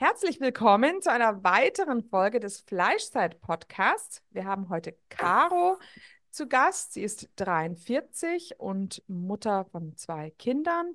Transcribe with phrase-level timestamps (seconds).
[0.00, 4.22] Herzlich willkommen zu einer weiteren Folge des Fleischzeit-Podcasts.
[4.30, 5.80] Wir haben heute Caro
[6.30, 6.92] zu Gast.
[6.92, 10.94] Sie ist 43 und Mutter von zwei Kindern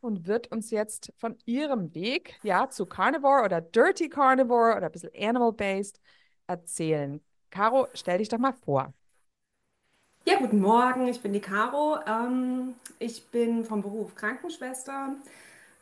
[0.00, 4.92] und wird uns jetzt von ihrem Weg ja, zu Carnivore oder Dirty Carnivore oder ein
[4.92, 6.00] bisschen Animal-Based
[6.46, 7.20] erzählen.
[7.50, 8.94] Caro, stell dich doch mal vor.
[10.24, 11.98] Ja, guten Morgen, ich bin die Caro.
[12.06, 15.14] Ähm, ich bin vom Beruf Krankenschwester,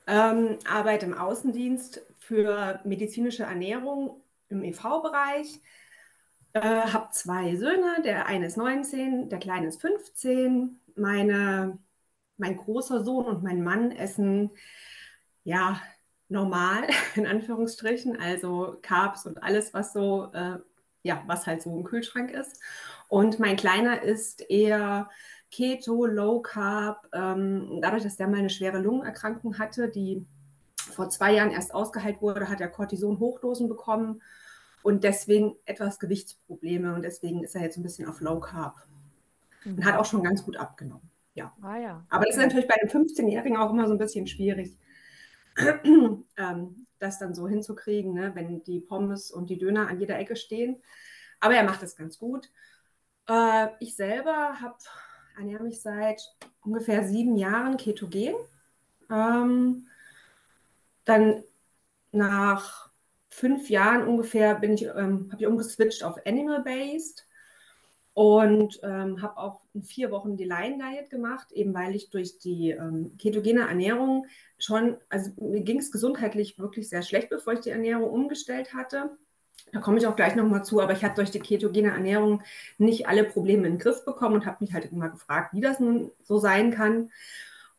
[0.09, 5.61] ähm, arbeite im Außendienst für medizinische Ernährung im EV-Bereich.
[6.55, 10.81] Äh, habe zwei Söhne, der eine ist 19, der kleine ist 15.
[10.97, 11.79] Meine
[12.39, 14.51] mein großer Sohn und mein Mann essen
[15.45, 15.81] ja
[16.29, 20.59] normal, in Anführungsstrichen, also Carbs und alles, was so, äh,
[21.03, 22.61] ja, was halt so im Kühlschrank ist.
[23.09, 25.11] Und mein Kleiner ist eher
[25.51, 27.07] Keto, Low Carb.
[27.13, 30.25] Ähm, dadurch, dass der mal eine schwere Lungenerkrankung hatte, die
[30.77, 34.23] vor zwei Jahren erst ausgeheilt wurde, hat er Cortison-Hochdosen bekommen
[34.83, 36.95] und deswegen etwas Gewichtsprobleme.
[36.95, 38.87] Und deswegen ist er jetzt ein bisschen auf Low Carb
[39.65, 41.55] und hat auch schon ganz gut abgenommen ja.
[41.63, 42.05] Ah, ja.
[42.11, 44.77] Aber das ist natürlich bei einem 15-Jährigen auch immer so ein bisschen schwierig,
[45.57, 48.33] ähm, das dann so hinzukriegen, ne?
[48.35, 50.83] wenn die Pommes und die Döner an jeder Ecke stehen.
[51.41, 52.51] Aber er macht es ganz gut.
[53.29, 54.77] Äh, ich selber habe
[55.39, 56.23] ernähre mich seit
[56.65, 58.35] ungefähr sieben Jahren ketogen.
[59.11, 59.87] Ähm,
[61.05, 61.43] dann
[62.13, 62.91] nach
[63.31, 67.27] fünf Jahren ungefähr ich, ähm, habe ich umgeswitcht auf Animal-Based
[68.15, 72.39] und ähm, habe auch in vier Wochen die Line Diet gemacht, eben weil ich durch
[72.39, 74.27] die ähm, ketogene Ernährung
[74.59, 79.17] schon, also mir ging es gesundheitlich wirklich sehr schlecht, bevor ich die Ernährung umgestellt hatte.
[79.73, 82.43] Da komme ich auch gleich nochmal zu, aber ich habe durch die ketogene Ernährung
[82.79, 85.81] nicht alle Probleme in den Griff bekommen und habe mich halt immer gefragt, wie das
[85.81, 87.11] nun so sein kann.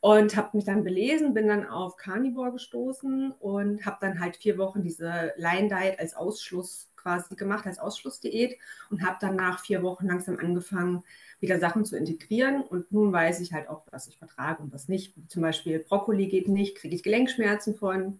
[0.01, 4.57] Und habe mich dann belesen, bin dann auf Carnivore gestoßen und habe dann halt vier
[4.57, 8.57] Wochen diese Line Diet als Ausschluss quasi gemacht als Ausschlussdiät
[8.89, 11.03] und habe dann nach vier Wochen langsam angefangen,
[11.39, 12.61] wieder Sachen zu integrieren.
[12.61, 15.13] Und nun weiß ich halt auch, was ich vertrage und was nicht.
[15.27, 18.19] Zum Beispiel Brokkoli geht nicht, kriege ich Gelenkschmerzen von.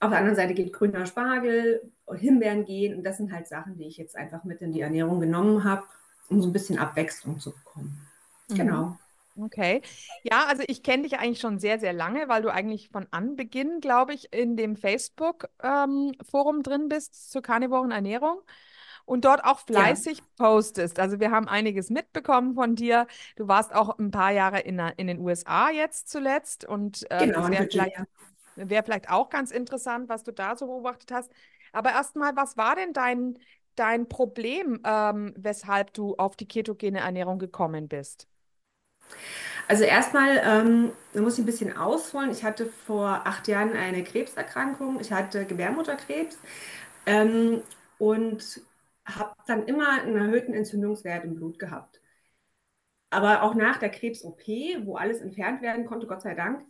[0.00, 2.96] Auf der anderen Seite geht grüner Spargel, Himbeeren gehen.
[2.96, 5.84] Und das sind halt Sachen, die ich jetzt einfach mit in die Ernährung genommen habe,
[6.28, 8.06] um so ein bisschen Abwechslung zu bekommen.
[8.48, 8.54] Mhm.
[8.54, 8.98] Genau.
[9.40, 9.82] Okay.
[10.24, 13.80] Ja, also ich kenne dich eigentlich schon sehr, sehr lange, weil du eigentlich von Anbeginn,
[13.80, 18.40] glaube ich, in dem Facebook-Forum ähm, drin bist zur karnivoren Ernährung
[19.04, 20.24] und dort auch fleißig ja.
[20.36, 20.98] postest.
[20.98, 23.06] Also wir haben einiges mitbekommen von dir.
[23.36, 27.42] Du warst auch ein paar Jahre in, in den USA jetzt zuletzt und äh, genau,
[27.42, 27.96] das wäre vielleicht,
[28.58, 31.32] wär vielleicht auch ganz interessant, was du da so beobachtet hast.
[31.72, 33.38] Aber erstmal, was war denn dein,
[33.76, 38.28] dein Problem, ähm, weshalb du auf die ketogene Ernährung gekommen bist?
[39.66, 42.30] Also erstmal, ähm, da muss ich ein bisschen ausholen.
[42.30, 45.00] Ich hatte vor acht Jahren eine Krebserkrankung.
[45.00, 46.38] Ich hatte Gebärmutterkrebs
[47.06, 47.62] ähm,
[47.98, 48.60] und
[49.06, 52.00] habe dann immer einen erhöhten Entzündungswert im Blut gehabt.
[53.10, 54.46] Aber auch nach der Krebs-OP,
[54.84, 56.64] wo alles entfernt werden konnte, Gott sei Dank,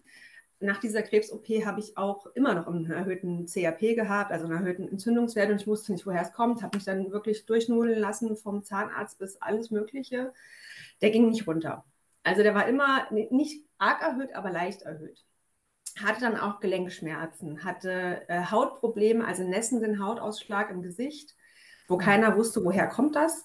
[0.61, 4.89] nach dieser Krebs-OP habe ich auch immer noch einen erhöhten CAP gehabt, also einen erhöhten
[4.89, 8.65] Entzündungswert und ich wusste nicht, woher es kommt, habe mich dann wirklich durchnudeln lassen vom
[8.65, 10.33] Zahnarzt bis alles Mögliche.
[11.01, 11.85] Der ging nicht runter.
[12.25, 15.25] Also der war immer nicht arg erhöht, aber leicht erhöht.
[16.03, 21.35] Hatte dann auch Gelenkschmerzen, hatte äh, Hautprobleme, also nässenden Hautausschlag im Gesicht,
[21.87, 23.45] wo keiner wusste, woher kommt das.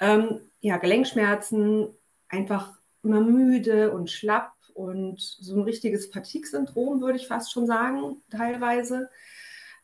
[0.00, 1.88] Ähm, ja, Gelenkschmerzen,
[2.28, 8.22] einfach immer müde und schlapp und so ein richtiges Fatigue-Syndrom, würde ich fast schon sagen,
[8.30, 9.08] teilweise.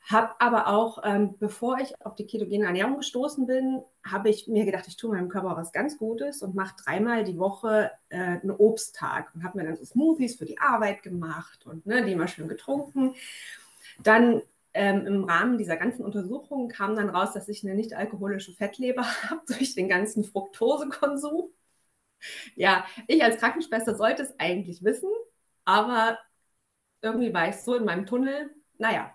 [0.05, 4.65] Habe aber auch, ähm, bevor ich auf die ketogene Ernährung gestoßen bin, habe ich mir
[4.65, 8.51] gedacht, ich tue meinem Körper was ganz Gutes und mache dreimal die Woche äh, einen
[8.51, 12.27] Obsttag und habe mir dann so Smoothies für die Arbeit gemacht und ne, die immer
[12.27, 13.15] schön getrunken.
[14.03, 14.43] Dann
[14.75, 19.05] ähm, im Rahmen dieser ganzen Untersuchungen kam dann raus, dass ich eine nicht alkoholische Fettleber
[19.31, 21.51] habe durch den ganzen Fructosekonsum.
[22.57, 25.11] Ja, ich als Krankenschwester sollte es eigentlich wissen,
[25.65, 26.19] aber
[27.03, 28.51] irgendwie war ich so in meinem Tunnel.
[28.79, 29.13] Naja,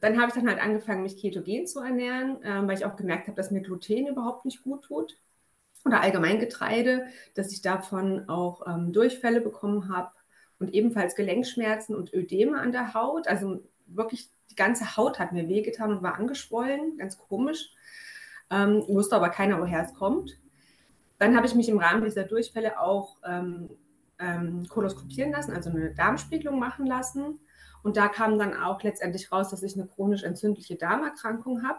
[0.00, 3.28] dann habe ich dann halt angefangen, mich ketogen zu ernähren, äh, weil ich auch gemerkt
[3.28, 5.18] habe, dass mir Gluten überhaupt nicht gut tut.
[5.84, 10.12] Oder allgemein Getreide, dass ich davon auch ähm, Durchfälle bekommen habe
[10.58, 13.26] und ebenfalls Gelenkschmerzen und Ödeme an der Haut.
[13.26, 17.70] Also wirklich die ganze Haut hat mir wehgetan und war angeschwollen, ganz komisch.
[18.50, 20.38] Ähm, wusste aber keiner, woher es kommt.
[21.22, 23.70] Dann habe ich mich im Rahmen dieser Durchfälle auch ähm,
[24.18, 27.38] ähm, koloskopieren lassen, also eine Darmspiegelung machen lassen.
[27.84, 31.78] Und da kam dann auch letztendlich raus, dass ich eine chronisch entzündliche Darmerkrankung habe,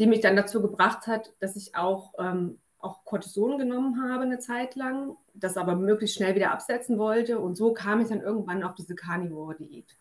[0.00, 4.40] die mich dann dazu gebracht hat, dass ich auch, ähm, auch Cortison genommen habe eine
[4.40, 7.38] Zeit lang, das aber möglichst schnell wieder absetzen wollte.
[7.38, 9.99] Und so kam ich dann irgendwann auf diese Carnivore-Diät.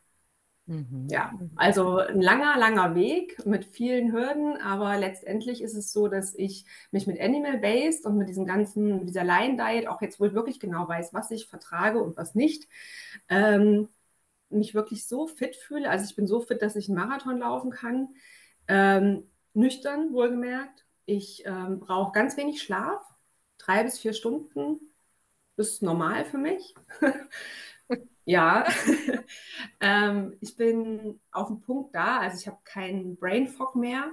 [0.69, 1.07] Mhm.
[1.09, 6.35] Ja, also ein langer, langer Weg mit vielen Hürden, aber letztendlich ist es so, dass
[6.35, 10.59] ich mich mit Animal-Based und mit diesem ganzen, mit dieser Lion-Diet auch jetzt wohl wirklich
[10.59, 12.67] genau weiß, was ich vertrage und was nicht,
[13.29, 13.89] ähm,
[14.49, 15.89] mich wirklich so fit fühle.
[15.89, 18.09] Also ich bin so fit, dass ich einen Marathon laufen kann.
[18.67, 19.23] Ähm,
[19.55, 20.85] nüchtern, wohlgemerkt.
[21.05, 23.03] Ich ähm, brauche ganz wenig Schlaf.
[23.57, 24.79] Drei bis vier Stunden
[25.57, 26.75] ist normal für mich.
[28.25, 28.67] ja,
[29.79, 32.19] ähm, ich bin auf dem Punkt da.
[32.19, 34.11] Also ich habe keinen Brain Fog mehr,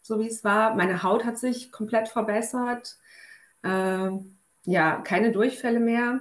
[0.00, 0.74] so wie es war.
[0.74, 2.96] Meine Haut hat sich komplett verbessert.
[3.62, 6.20] Ähm, ja, keine Durchfälle mehr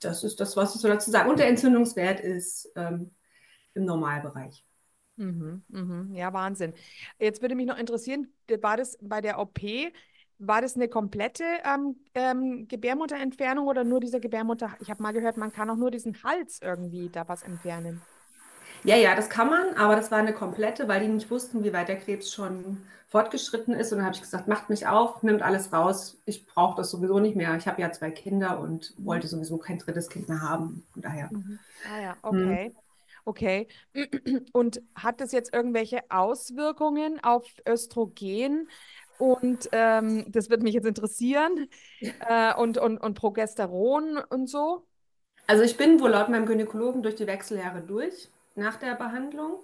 [0.00, 1.30] das ist das, was ich so dazu sagen.
[1.30, 3.10] Und der Entzündungswert ist ähm,
[3.74, 4.64] im Normalbereich.
[5.16, 6.14] Mhm, mhm.
[6.14, 6.74] Ja, Wahnsinn.
[7.18, 8.28] Jetzt würde mich noch interessieren,
[8.60, 9.60] war das bei der OP,
[10.38, 14.70] war das eine komplette ähm, ähm, Gebärmutterentfernung oder nur dieser Gebärmutter?
[14.80, 18.02] Ich habe mal gehört, man kann auch nur diesen Hals irgendwie da was entfernen.
[18.84, 21.72] Ja, ja, das kann man, aber das war eine komplette, weil die nicht wussten, wie
[21.72, 23.92] weit der Krebs schon fortgeschritten ist.
[23.92, 26.18] Und dann habe ich gesagt, macht mich auf, nimmt alles raus.
[26.26, 27.56] Ich brauche das sowieso nicht mehr.
[27.56, 30.84] Ich habe ja zwei Kinder und wollte sowieso kein drittes Kind mehr haben.
[30.92, 31.30] Von daher.
[31.32, 31.58] Mhm.
[31.92, 32.66] Ah ja, okay.
[32.66, 32.76] Hm.
[33.28, 33.66] Okay.
[34.52, 38.68] Und hat das jetzt irgendwelche Auswirkungen auf Östrogen?
[39.18, 41.68] Und ähm, das wird mich jetzt interessieren.
[42.28, 44.84] Äh, und, und, und Progesteron und so?
[45.46, 49.60] Also ich bin wohl laut meinem Gynäkologen durch die Wechseljahre durch nach der Behandlung.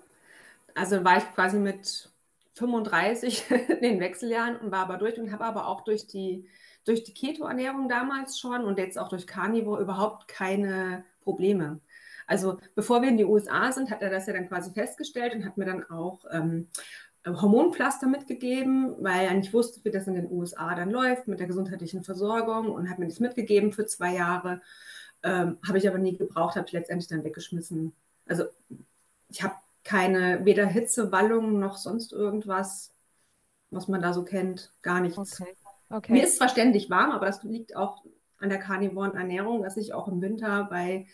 [0.74, 2.10] Also war ich quasi mit
[2.54, 6.48] 35 in den Wechseljahren und war aber durch und habe aber auch durch die,
[6.84, 11.80] durch die Keto-Ernährung damals schon und jetzt auch durch Carnivore überhaupt keine Probleme.
[12.26, 15.44] Also bevor wir in die USA sind, hat er das ja dann quasi festgestellt und
[15.44, 16.68] hat mir dann auch ähm,
[17.24, 21.46] Hormonpflaster mitgegeben, weil er nicht wusste, wie das in den USA dann läuft mit der
[21.46, 24.60] gesundheitlichen Versorgung und hat mir das mitgegeben für zwei Jahre.
[25.22, 27.92] Ähm, habe ich aber nie gebraucht, habe ich letztendlich dann weggeschmissen.
[28.26, 28.44] Also
[29.28, 29.54] ich habe
[29.84, 32.92] keine, weder Hitzewallung noch sonst irgendwas,
[33.70, 35.40] was man da so kennt, gar nichts.
[35.40, 35.54] Okay.
[35.92, 36.12] Okay.
[36.12, 38.02] Mir ist zwar ständig warm, aber das liegt auch
[38.38, 41.06] an der karnivoren Ernährung, dass ich auch im Winter bei,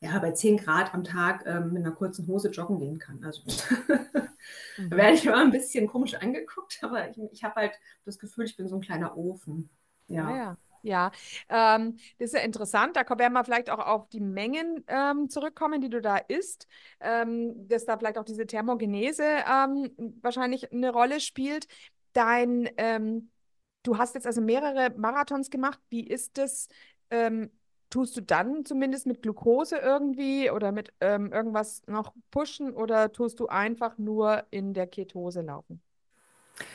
[0.00, 3.22] ja, bei 10 Grad am Tag ähm, mit einer kurzen Hose joggen gehen kann.
[3.22, 3.42] Also
[4.78, 4.90] mhm.
[4.90, 7.72] da werde ich immer ein bisschen komisch angeguckt, aber ich, ich habe halt
[8.04, 9.68] das Gefühl, ich bin so ein kleiner Ofen.
[10.06, 10.26] Ja.
[10.26, 10.56] Ah, ja.
[10.82, 11.10] Ja,
[11.50, 12.96] ähm, das ist ja interessant.
[12.96, 16.66] Da werden wir vielleicht auch auf die Mengen ähm, zurückkommen, die du da isst,
[17.00, 19.90] ähm, dass da vielleicht auch diese Thermogenese ähm,
[20.22, 21.66] wahrscheinlich eine Rolle spielt.
[22.14, 23.30] Dein, ähm,
[23.82, 25.78] du hast jetzt also mehrere Marathons gemacht.
[25.90, 26.68] Wie ist das?
[27.98, 33.40] Ähm, tust du dann zumindest mit Glucose irgendwie oder mit irgendwas noch pushen oder tust
[33.40, 35.82] du einfach nur in der Ketose laufen?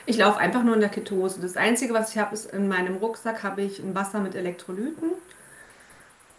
[0.07, 1.41] Ich laufe einfach nur in der Ketose.
[1.41, 5.11] Das Einzige, was ich habe, ist in meinem Rucksack habe ich ein Wasser mit Elektrolyten.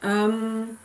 [0.02, 0.78] Ähm,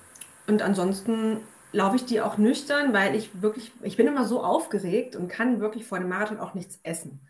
[0.47, 5.15] und ansonsten laufe ich die auch nüchtern, weil ich wirklich, ich bin immer so aufgeregt
[5.15, 7.21] und kann wirklich vor einem Marathon auch nichts essen.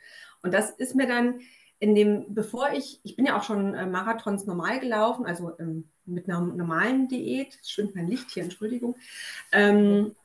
[0.41, 1.41] Und das ist mir dann
[1.81, 5.89] in dem, bevor ich, ich bin ja auch schon äh, Marathons normal gelaufen, also ähm,
[6.05, 8.95] mit einer normalen Diät, schwimmt mein Licht hier, Entschuldigung.
[9.51, 10.15] Ähm,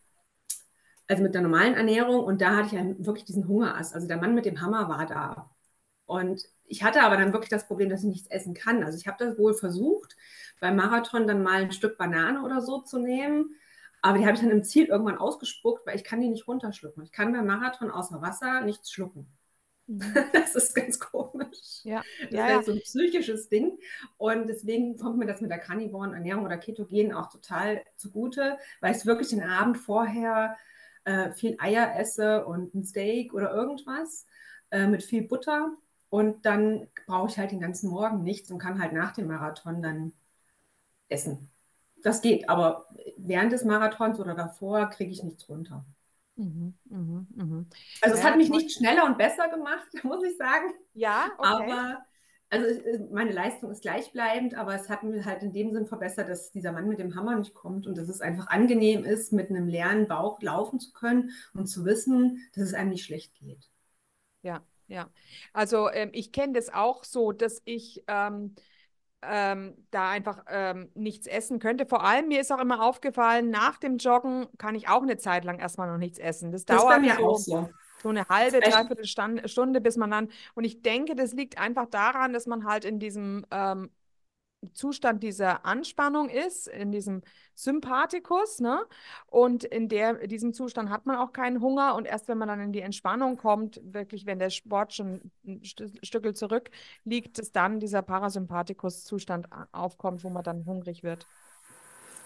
[1.08, 3.94] also mit der normalen Ernährung und da hatte ich ja wirklich diesen Hungerass.
[3.94, 5.50] Also der Mann mit dem Hammer war da.
[6.04, 8.84] Und ich hatte aber dann wirklich das Problem, dass ich nichts essen kann.
[8.84, 10.14] Also ich habe das wohl versucht,
[10.60, 13.54] beim Marathon dann mal ein Stück Banane oder so zu nehmen.
[14.02, 17.02] Aber die habe ich dann im Ziel irgendwann ausgespuckt, weil ich kann die nicht runterschlucken.
[17.02, 19.26] Ich kann beim Marathon außer Wasser nichts schlucken.
[19.86, 20.02] Mhm.
[20.32, 21.82] Das ist ganz komisch.
[21.84, 22.62] Ja, das ja, ist ja.
[22.62, 23.78] so ein psychisches Ding.
[24.16, 28.96] Und deswegen kommt mir das mit der karnivoren Ernährung oder Ketogen auch total zugute, weil
[28.96, 30.56] ich wirklich den Abend vorher
[31.04, 34.26] äh, viel Eier esse und ein Steak oder irgendwas
[34.70, 35.72] äh, mit viel Butter.
[36.08, 39.82] Und dann brauche ich halt den ganzen Morgen nichts und kann halt nach dem Marathon
[39.82, 40.12] dann
[41.08, 41.50] essen.
[42.02, 45.84] Das geht, aber während des Marathons oder davor kriege ich nichts runter.
[46.36, 47.66] Mhm, mhm, mhm.
[48.00, 50.72] Also es Ja, hat mich nicht schneller und besser gemacht, muss ich sagen.
[50.94, 51.78] Ja, okay.
[51.78, 52.04] Aber
[52.50, 56.28] also äh, meine Leistung ist gleichbleibend, aber es hat mir halt in dem Sinn verbessert,
[56.28, 59.50] dass dieser Mann mit dem Hammer nicht kommt und dass es einfach angenehm ist, mit
[59.50, 63.70] einem leeren Bauch laufen zu können und zu wissen, dass es einem nicht schlecht geht.
[64.42, 65.10] Ja, ja.
[65.52, 68.54] Also ähm, ich kenne das auch so, dass ich ähm,
[69.23, 71.87] ähm, da einfach ähm, nichts essen könnte.
[71.87, 75.44] Vor allem mir ist auch immer aufgefallen, nach dem Joggen kann ich auch eine Zeit
[75.44, 76.52] lang erstmal noch nichts essen.
[76.52, 77.68] Das Das dauert mir so, auch so.
[78.02, 80.28] so eine halbe, dreiviertel Stunde, bis man dann.
[80.54, 83.90] Und ich denke, das liegt einfach daran, dass man halt in diesem ähm,
[84.75, 87.23] Zustand dieser Anspannung ist, in diesem
[87.54, 88.85] Sympathikus, ne?
[89.26, 91.94] Und in der, diesem Zustand hat man auch keinen Hunger.
[91.94, 95.61] Und erst wenn man dann in die Entspannung kommt, wirklich, wenn der Sport schon ein
[95.62, 96.70] Stü- Stückel zurück
[97.04, 101.26] liegt, dass dann dieser Parasympathikus-Zustand aufkommt, wo man dann hungrig wird.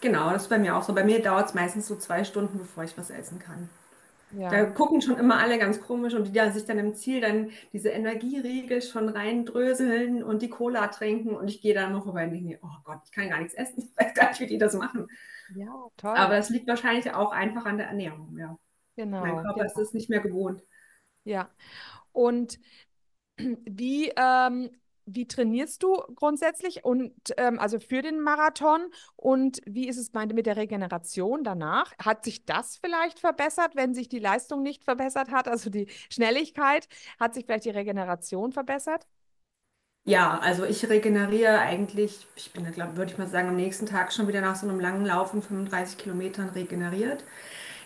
[0.00, 0.94] Genau, das ist bei mir auch so.
[0.94, 3.68] Bei mir dauert es meistens so zwei Stunden, bevor ich was essen kann.
[4.48, 7.20] Da Ja, gucken schon immer alle ganz komisch und die da sich dann im Ziel
[7.20, 12.24] dann diese Energieriegel schon reindröseln und die Cola trinken und ich gehe da immer vorbei
[12.24, 13.82] und denke mir, oh Gott, ich kann gar nichts essen.
[14.00, 15.06] Ich weiß gar nicht, wie die das machen.
[15.48, 16.36] ja, Aber toll.
[16.36, 18.58] das liegt wahrscheinlich auch einfach an der Ernährung, ja.
[19.18, 19.82] Mein Genau, Körper ist genau.
[19.82, 20.62] es nicht mehr gewohnt.
[21.24, 21.50] Ja.
[22.12, 22.58] Und
[23.38, 24.70] Wie, ähm,
[25.06, 28.82] wie trainierst du grundsätzlich und ähm, also für den Marathon
[29.16, 31.92] und wie ist es mit der Regeneration danach?
[31.98, 36.88] Hat sich das vielleicht verbessert, wenn sich die Leistung nicht verbessert hat, also die Schnelligkeit?
[37.18, 39.06] Hat sich vielleicht die Regeneration verbessert?
[40.04, 44.12] Ja, also ich regeneriere eigentlich, ich bin, glaube würde ich mal sagen, am nächsten Tag
[44.12, 47.22] schon wieder nach so einem langen Laufen 35 Kilometern regeneriert.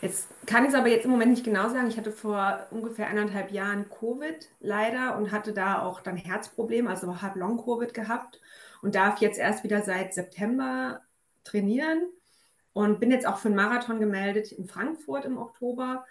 [0.05, 1.89] Jetzt kann ich es aber jetzt im Moment nicht genau sagen.
[1.89, 7.23] Ich hatte vor ungefähr eineinhalb Jahren Covid leider und hatte da auch dann Herzprobleme, also
[7.23, 8.39] habe Long-Covid gehabt
[8.83, 11.01] und darf jetzt erst wieder seit September
[11.43, 12.03] trainieren
[12.75, 16.05] und bin jetzt auch für einen Marathon gemeldet in Frankfurt im Oktober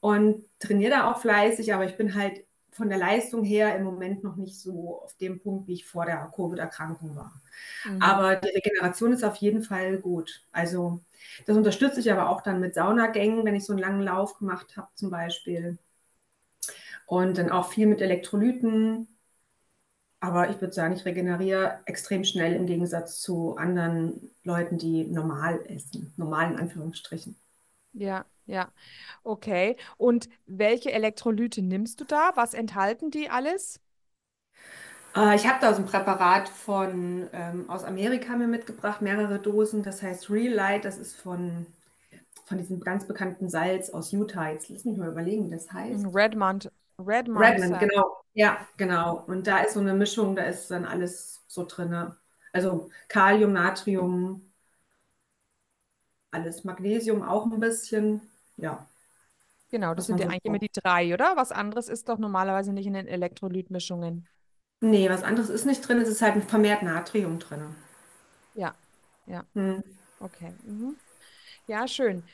[0.00, 2.44] und trainiere da auch fleißig, aber ich bin halt
[2.80, 6.06] von der Leistung her im Moment noch nicht so auf dem Punkt, wie ich vor
[6.06, 7.42] der Covid-Erkrankung war.
[7.84, 8.00] Mhm.
[8.00, 10.46] Aber die Regeneration ist auf jeden Fall gut.
[10.50, 11.02] Also
[11.46, 14.78] das unterstütze ich aber auch dann mit Saunagängen, wenn ich so einen langen Lauf gemacht
[14.78, 15.76] habe zum Beispiel.
[17.04, 19.08] Und dann auch viel mit Elektrolyten.
[20.20, 25.60] Aber ich würde sagen, ich regeneriere extrem schnell im Gegensatz zu anderen Leuten, die normal
[25.66, 26.14] essen.
[26.16, 27.36] Normal in Anführungsstrichen.
[27.92, 28.72] Ja, ja.
[29.24, 29.76] Okay.
[29.96, 32.32] Und welche Elektrolyte nimmst du da?
[32.34, 33.80] Was enthalten die alles?
[35.14, 39.82] Äh, ich habe da so ein Präparat von, ähm, aus Amerika mir mitgebracht, mehrere Dosen.
[39.82, 40.84] Das heißt Real Light.
[40.84, 41.66] Das ist von,
[42.44, 44.50] von diesem ganz bekannten Salz aus Utah.
[44.50, 46.06] Jetzt lass mich mal überlegen, wie das heißt.
[46.14, 47.88] Redmond, Redmond Redmond, Cell.
[47.88, 48.16] genau.
[48.34, 49.24] Ja, genau.
[49.26, 52.12] Und da ist so eine Mischung, da ist dann alles so drin.
[52.52, 54.52] Also Kalium, Natrium,
[56.30, 56.64] alles.
[56.64, 58.29] Magnesium auch ein bisschen.
[58.60, 58.86] Ja,
[59.70, 61.36] Genau, das sind ja eigentlich immer die drei, oder?
[61.36, 64.28] Was anderes ist doch normalerweise nicht in den Elektrolytmischungen.
[64.82, 66.02] Nee, was anderes ist nicht drin.
[66.02, 67.74] Es ist halt vermehrt Natrium drin.
[68.54, 68.76] Ja,
[69.26, 69.80] ja, Hm.
[70.20, 70.56] okay.
[70.64, 71.00] Mhm.
[71.66, 72.26] Ja, schön.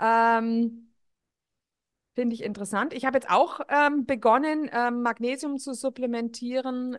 [0.00, 0.92] Ähm,
[2.14, 2.92] finde ich interessant.
[2.94, 6.96] Ich habe jetzt auch ähm, begonnen, ähm, Magnesium zu supplementieren.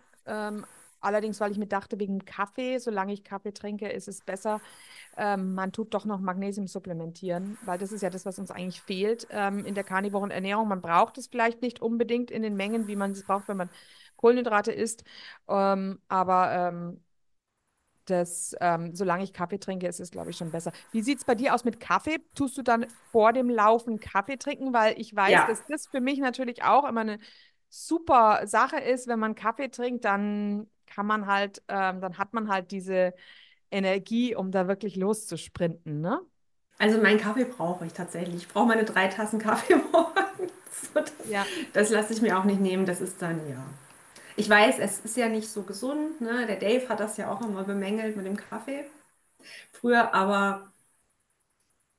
[1.06, 4.62] Allerdings, weil ich mir dachte, wegen Kaffee, solange ich Kaffee trinke, ist es besser.
[5.18, 8.82] Ähm, man tut doch noch Magnesium supplementieren, weil das ist ja das, was uns eigentlich
[8.82, 10.68] fehlt ähm, in der karnivoren Ernährung.
[10.68, 13.70] Man braucht es vielleicht nicht unbedingt in den Mengen, wie man es braucht, wenn man
[14.18, 15.04] Kohlenhydrate isst.
[15.48, 17.02] Ähm, aber ähm,
[18.06, 20.72] das, ähm, solange ich Kaffee trinke, ist es, glaube ich, schon besser.
[20.92, 22.18] Wie sieht es bei dir aus mit Kaffee?
[22.36, 24.74] Tust du dann vor dem Laufen Kaffee trinken?
[24.74, 27.20] Weil ich weiß, Ja, dass das für mich natürlich auch immer eine
[27.70, 29.08] super Sache ist.
[29.08, 33.14] Wenn man Kaffee trinkt, dann kann man halt, ähm, dann hat man halt diese
[33.72, 36.22] Energie, um da wirklich loszusprinten, ne?
[36.78, 38.36] also meinen Kaffee brauche ich tatsächlich.
[38.44, 40.52] Ich brauche meine drei Tassen Kaffee morgens.
[40.94, 42.86] Das, Ja, das lasse ich mir auch nicht nehmen.
[42.86, 43.64] Das ist dann, ja.
[44.38, 46.48] Ich weiß, es ist ja nicht so gesund, ne?
[46.48, 48.86] Der Dave hat das ja auch immer bemängelt mit dem Kaffee
[49.74, 50.72] früher, aber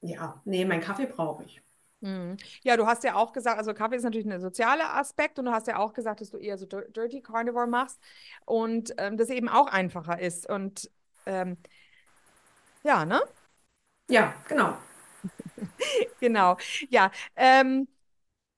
[0.01, 1.61] ja, nee, meinen Kaffee brauche ich.
[2.07, 2.37] Mhm.
[2.63, 5.51] Ja, du hast ja auch gesagt, also Kaffee ist natürlich ein sozialer Aspekt und du
[5.53, 8.01] hast ja auch gesagt, dass du eher so dir- Dirty Carnivore machst
[8.45, 10.49] und ähm, das eben auch einfacher ist.
[10.49, 10.91] Und
[11.27, 11.57] ähm,
[12.85, 13.21] ja, ne?
[14.11, 14.79] Ja, genau.
[16.21, 16.57] Genau.
[16.91, 17.89] Ja, ähm,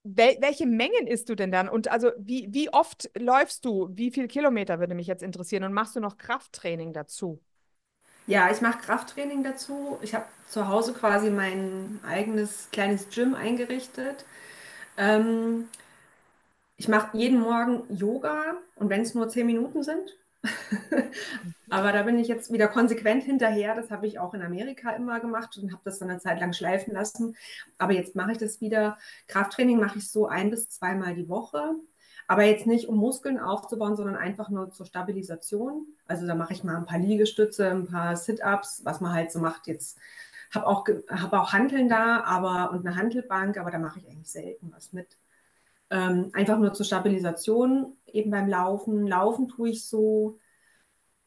[0.05, 1.69] wel welche Mengen isst du denn dann?
[1.69, 3.89] Und also wie, wie oft läufst du?
[3.93, 5.65] Wie viel Kilometer würde mich jetzt interessieren?
[5.65, 7.43] Und machst du noch Krafttraining dazu?
[8.29, 9.99] Ja, ich mache Krafttraining dazu.
[10.03, 14.27] Ich habe zu Hause quasi mein eigenes kleines Gym eingerichtet.
[14.99, 15.69] Ähm,
[16.77, 20.17] ich mache jeden Morgen Yoga und wenn es nur zehn Minuten sind.
[21.71, 23.75] Aber da bin ich jetzt wieder konsequent hinterher.
[23.75, 26.53] Das habe ich auch in Amerika immer gemacht und habe das dann eine Zeit lang
[26.53, 27.37] schleifen lassen.
[27.79, 28.99] Aber jetzt mache ich das wieder.
[29.27, 31.75] Krafttraining mache ich so ein bis zweimal die Woche.
[32.29, 35.87] Aber jetzt nicht, um Muskeln aufzubauen, sondern einfach nur zur Stabilisation.
[36.07, 39.41] Also da mache ich mal ein paar Liegestütze, ein paar Sit-ups, was man halt so
[39.41, 39.67] macht.
[39.67, 39.99] Jetzt
[40.55, 44.31] habe auch, hab auch Hanteln da aber, und eine Hantelbank, aber da mache ich eigentlich
[44.31, 45.17] selten was mit.
[45.91, 49.07] Ähm, einfach nur zur Stabilisation, eben beim Laufen.
[49.07, 50.39] Laufen tue ich so,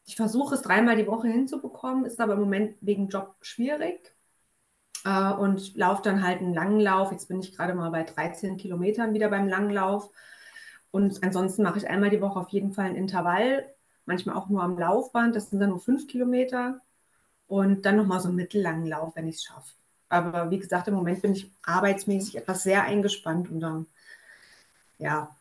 [0.06, 4.14] ich versuche es dreimal die Woche hinzubekommen, ist aber im Moment wegen Job schwierig.
[5.04, 7.10] Äh, und laufe dann halt einen langen Lauf.
[7.10, 10.10] Jetzt bin ich gerade mal bei 13 Kilometern wieder beim langen Lauf.
[10.92, 13.64] Und ansonsten mache ich einmal die Woche auf jeden Fall ein Intervall,
[14.06, 15.34] manchmal auch nur am Laufband.
[15.34, 16.80] Das sind dann nur fünf Kilometer.
[17.48, 19.72] Und dann nochmal so einen mittellangen Lauf, wenn ich es schaffe.
[20.08, 23.86] Aber wie gesagt, im Moment bin ich arbeitsmäßig etwas sehr eingespannt und dann,
[24.98, 25.34] ja,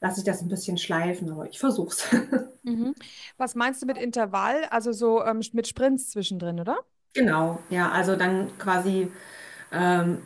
[0.00, 2.06] lasse ich das ein bisschen schleifen, aber ich versuche es.
[2.66, 2.94] Mhm.
[3.36, 4.64] Was meinst du mit Intervall?
[4.70, 6.78] Also so ähm, mit Sprints zwischendrin, oder?
[7.12, 9.12] Genau, ja, also dann quasi
[9.70, 10.22] ähm,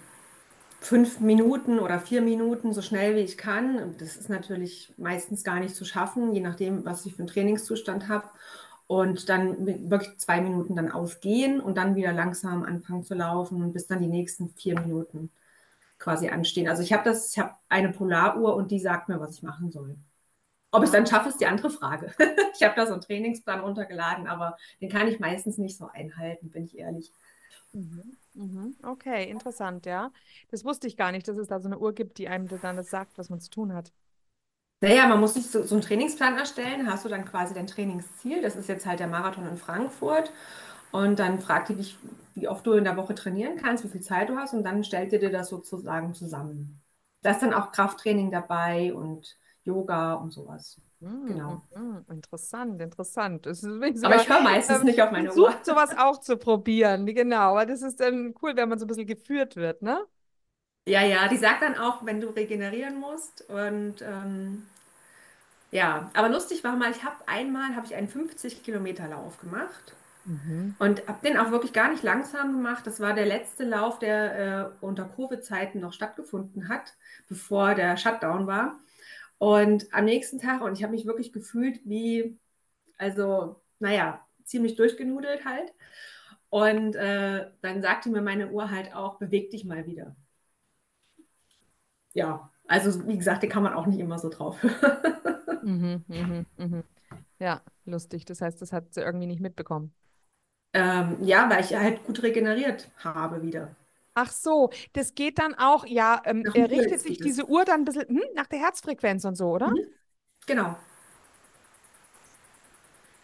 [0.80, 3.97] fünf Minuten oder vier Minuten so schnell wie ich kann.
[3.99, 8.08] Das ist natürlich meistens gar nicht zu schaffen, je nachdem, was ich für einen Trainingszustand
[8.08, 8.28] habe.
[8.87, 13.87] Und dann wirklich zwei Minuten dann ausgehen und dann wieder langsam anfangen zu laufen, bis
[13.87, 15.30] dann die nächsten vier Minuten
[15.99, 16.68] quasi anstehen.
[16.68, 19.70] Also ich habe das, ich habe eine Polaruhr und die sagt mir, was ich machen
[19.70, 19.97] soll.
[20.70, 22.12] Ob ich es dann schaffe, ist die andere Frage.
[22.54, 26.50] ich habe da so einen Trainingsplan runtergeladen, aber den kann ich meistens nicht so einhalten,
[26.50, 27.12] bin ich ehrlich.
[27.72, 28.16] Mhm.
[28.34, 28.76] Mhm.
[28.82, 30.12] Okay, interessant, ja.
[30.50, 32.76] Das wusste ich gar nicht, dass es da so eine Uhr gibt, die einem dann
[32.76, 33.92] das sagt, was man zu tun hat.
[34.80, 36.88] Naja, man muss sich so, so einen Trainingsplan erstellen.
[36.90, 38.42] Hast du dann quasi dein Trainingsziel?
[38.42, 40.32] Das ist jetzt halt der Marathon in Frankfurt.
[40.92, 41.98] Und dann fragt die dich,
[42.35, 44.54] wie oft du in der Woche trainieren kannst, wie viel Zeit du hast.
[44.54, 46.81] Und dann stellt ihr dir das sozusagen zusammen.
[47.22, 50.81] Da ist dann auch Krafttraining dabei und Yoga und sowas.
[51.00, 51.62] Genau.
[51.76, 53.46] Mm, interessant, interessant.
[53.46, 55.54] sogar, Aber ich höre meistens ähm, nicht auf meine Uhr.
[55.62, 57.52] sowas auch zu probieren, genau.
[57.52, 60.04] Aber das ist dann cool, wenn man so ein bisschen geführt wird, ne?
[60.87, 63.48] Ja, ja, die sagt dann auch, wenn du regenerieren musst.
[63.48, 64.66] Und ähm,
[65.70, 69.92] ja, aber lustig war mal, ich habe einmal habe ich einen 50 Kilometer Lauf gemacht
[70.24, 70.74] mhm.
[70.78, 72.87] und habe den auch wirklich gar nicht langsam gemacht.
[72.87, 76.94] Das war der letzte Lauf, der äh, unter Covid-Zeiten noch stattgefunden hat,
[77.28, 78.78] bevor der Shutdown war.
[79.38, 82.38] Und am nächsten Tag, und ich habe mich wirklich gefühlt wie,
[82.98, 85.72] also, naja, ziemlich durchgenudelt halt.
[86.51, 90.16] Und äh, dann sagte mir meine Uhr halt auch, beweg dich mal wieder.
[92.14, 94.57] Ja, also wie gesagt, den kann man auch nicht immer so drauf.
[95.62, 96.85] mhm, mhm, mhm.
[97.40, 98.24] Ja, lustig.
[98.24, 99.94] Das heißt, das hat sie irgendwie nicht mitbekommen.
[100.72, 103.77] Ähm, ja, weil ich halt gut regeneriert habe wieder.
[104.20, 108.09] Ach so, das geht dann auch, ja, ähm, richtet sich diese Uhr dann ein bisschen
[108.09, 109.72] hm, nach der Herzfrequenz und so, oder?
[109.72, 109.92] Mhm.
[110.46, 110.76] Genau.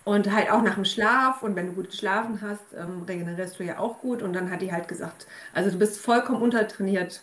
[0.05, 3.65] Und halt auch nach dem Schlaf und wenn du gut geschlafen hast, ähm, regenerierst du
[3.65, 4.23] ja auch gut.
[4.23, 7.23] Und dann hat die halt gesagt, also du bist vollkommen untertrainiert,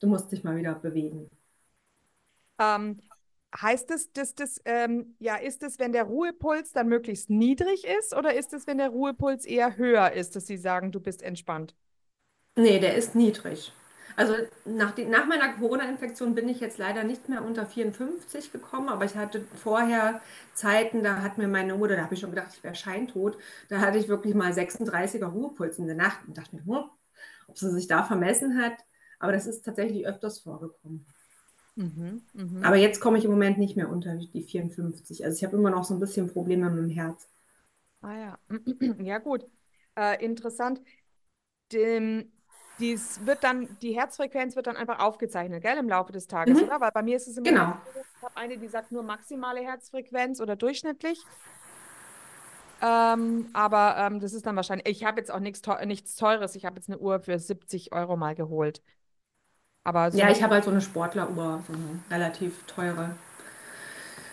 [0.00, 1.30] du musst dich mal wieder bewegen.
[2.58, 3.02] Ähm,
[3.60, 8.14] heißt es, dass das, ähm, ja, ist es, wenn der Ruhepuls dann möglichst niedrig ist
[8.16, 11.74] oder ist es, wenn der Ruhepuls eher höher ist, dass sie sagen, du bist entspannt?
[12.60, 13.72] Nee, der ist niedrig.
[14.16, 18.88] Also nach, die, nach meiner Corona-Infektion bin ich jetzt leider nicht mehr unter 54 gekommen,
[18.88, 20.20] aber ich hatte vorher
[20.52, 23.80] Zeiten, da hat mir meine Mutter, da habe ich schon gedacht, ich wäre scheintot, da
[23.80, 26.90] hatte ich wirklich mal 36er Ruhepuls in der Nacht und dachte mir, hm,
[27.48, 28.74] ob sie sich da vermessen hat.
[29.20, 31.06] Aber das ist tatsächlich öfters vorgekommen.
[31.76, 32.66] Mhm, mh.
[32.66, 35.24] Aber jetzt komme ich im Moment nicht mehr unter die 54.
[35.26, 37.28] Also ich habe immer noch so ein bisschen Probleme mit dem Herz.
[38.02, 38.38] Ah ja,
[39.04, 39.44] ja gut.
[39.96, 40.80] Äh, interessant.
[41.72, 42.32] Dem,
[42.80, 46.64] dies wird dann, die Herzfrequenz wird dann einfach aufgezeichnet, gell, im Laufe des Tages, mhm.
[46.64, 46.80] oder?
[46.80, 47.76] Weil bei mir ist es immer, genau.
[47.94, 51.22] ich habe eine, die sagt nur maximale Herzfrequenz oder durchschnittlich.
[52.82, 56.64] Ähm, aber ähm, das ist dann wahrscheinlich, ich habe jetzt auch nichts, nichts Teures, ich
[56.64, 58.82] habe jetzt eine Uhr für 70 Euro mal geholt.
[59.84, 63.16] Aber so ja, ich habe halt so eine Sportleruhr, so eine relativ teure.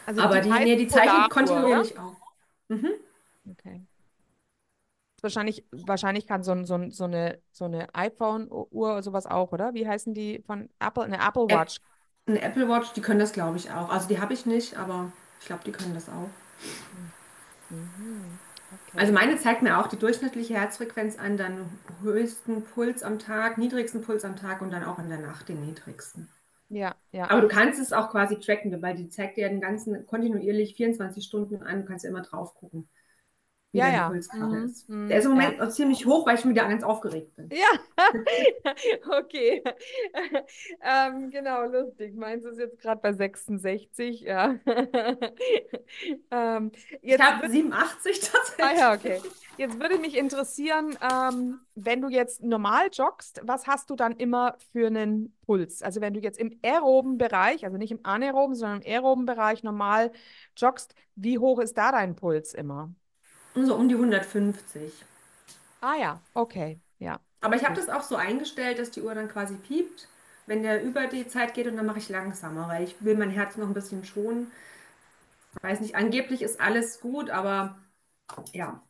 [0.06, 2.16] Also aber die, die, nee, die zeichnet kontinuierlich auch.
[2.70, 2.92] Mhm.
[3.52, 3.82] Okay.
[5.22, 9.74] Wahrscheinlich, wahrscheinlich kann so, so, so eine, so eine iPhone-Uhr oder sowas auch, oder?
[9.74, 11.04] Wie heißen die von Apple?
[11.04, 11.78] Eine Apple Watch.
[12.28, 13.90] Eine Apple Watch, die können das, glaube ich, auch.
[13.90, 16.30] Also die habe ich nicht, aber ich glaube, die können das auch.
[17.70, 18.38] Mhm.
[18.90, 19.00] Okay.
[19.00, 21.70] Also meine zeigt mir auch die durchschnittliche Herzfrequenz an, dann
[22.02, 25.66] höchsten Puls am Tag, niedrigsten Puls am Tag und dann auch in der Nacht den
[25.66, 26.28] niedrigsten.
[26.70, 27.30] Ja, ja.
[27.30, 31.24] Aber du kannst es auch quasi tracken, weil die zeigt dir den ganzen kontinuierlich 24
[31.24, 31.82] Stunden an.
[31.82, 32.90] Du kannst ja immer drauf gucken,
[33.78, 34.10] wie Ja, dein ja.
[34.10, 34.90] Puls gerade Mhm, ist.
[34.90, 35.36] mhm, Der ist im ja.
[35.38, 37.50] Moment auch ziemlich hoch, weil ich schon wieder ganz aufgeregt bin.
[37.52, 37.68] Ja,
[39.20, 39.64] okay.
[40.82, 42.16] Ähm, genau, lustig.
[42.16, 44.56] Meins ist jetzt gerade bei 66, ja.
[46.32, 48.66] Ähm, Ich jetzt habe würd- 87 tatsächlich.
[48.66, 49.22] ah ja, okay.
[49.58, 54.58] Jetzt würde mich interessieren, ähm, wenn du jetzt normal joggst, was hast du dann immer
[54.72, 55.82] für einen Puls?
[55.82, 59.64] Also wenn du jetzt im aeroben Bereich, also nicht im anaeroben, sondern im aeroben Bereich
[59.64, 60.12] normal
[60.56, 62.94] joggst, wie hoch ist da dein Puls immer?
[63.66, 65.04] So um die 150.
[65.82, 67.20] Ah ja, okay, ja.
[67.42, 70.08] Aber ich habe das auch so eingestellt, dass die Uhr dann quasi piept,
[70.48, 73.30] wenn der über die Zeit geht und dann mache ich langsamer, weil ich will mein
[73.32, 74.52] Herz noch ein bisschen schonen.
[75.62, 77.78] Weiß nicht, angeblich ist alles gut, aber
[78.54, 78.84] ja,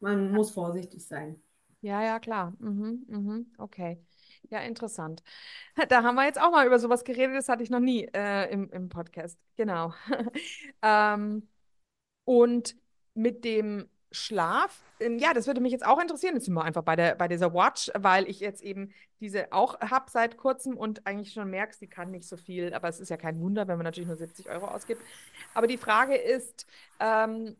[0.00, 1.42] man muss vorsichtig sein.
[1.80, 2.54] Ja, ja, klar.
[2.58, 4.04] Mhm, mhm, okay.
[4.50, 5.22] Ja, interessant.
[5.88, 8.50] Da haben wir jetzt auch mal über sowas geredet, das hatte ich noch nie äh,
[8.52, 9.38] im, im Podcast.
[9.56, 9.94] Genau.
[10.82, 11.48] Ähm,
[12.24, 12.76] und
[13.18, 16.34] mit dem Schlaf, ja, das würde mich jetzt auch interessieren.
[16.34, 19.78] Jetzt sind wir einfach bei der, bei dieser Watch, weil ich jetzt eben diese auch
[19.80, 23.10] habe seit kurzem und eigentlich schon merkst, die kann nicht so viel, aber es ist
[23.10, 25.02] ja kein Wunder, wenn man natürlich nur 70 Euro ausgibt.
[25.52, 26.66] Aber die Frage ist,
[27.00, 27.56] ähm,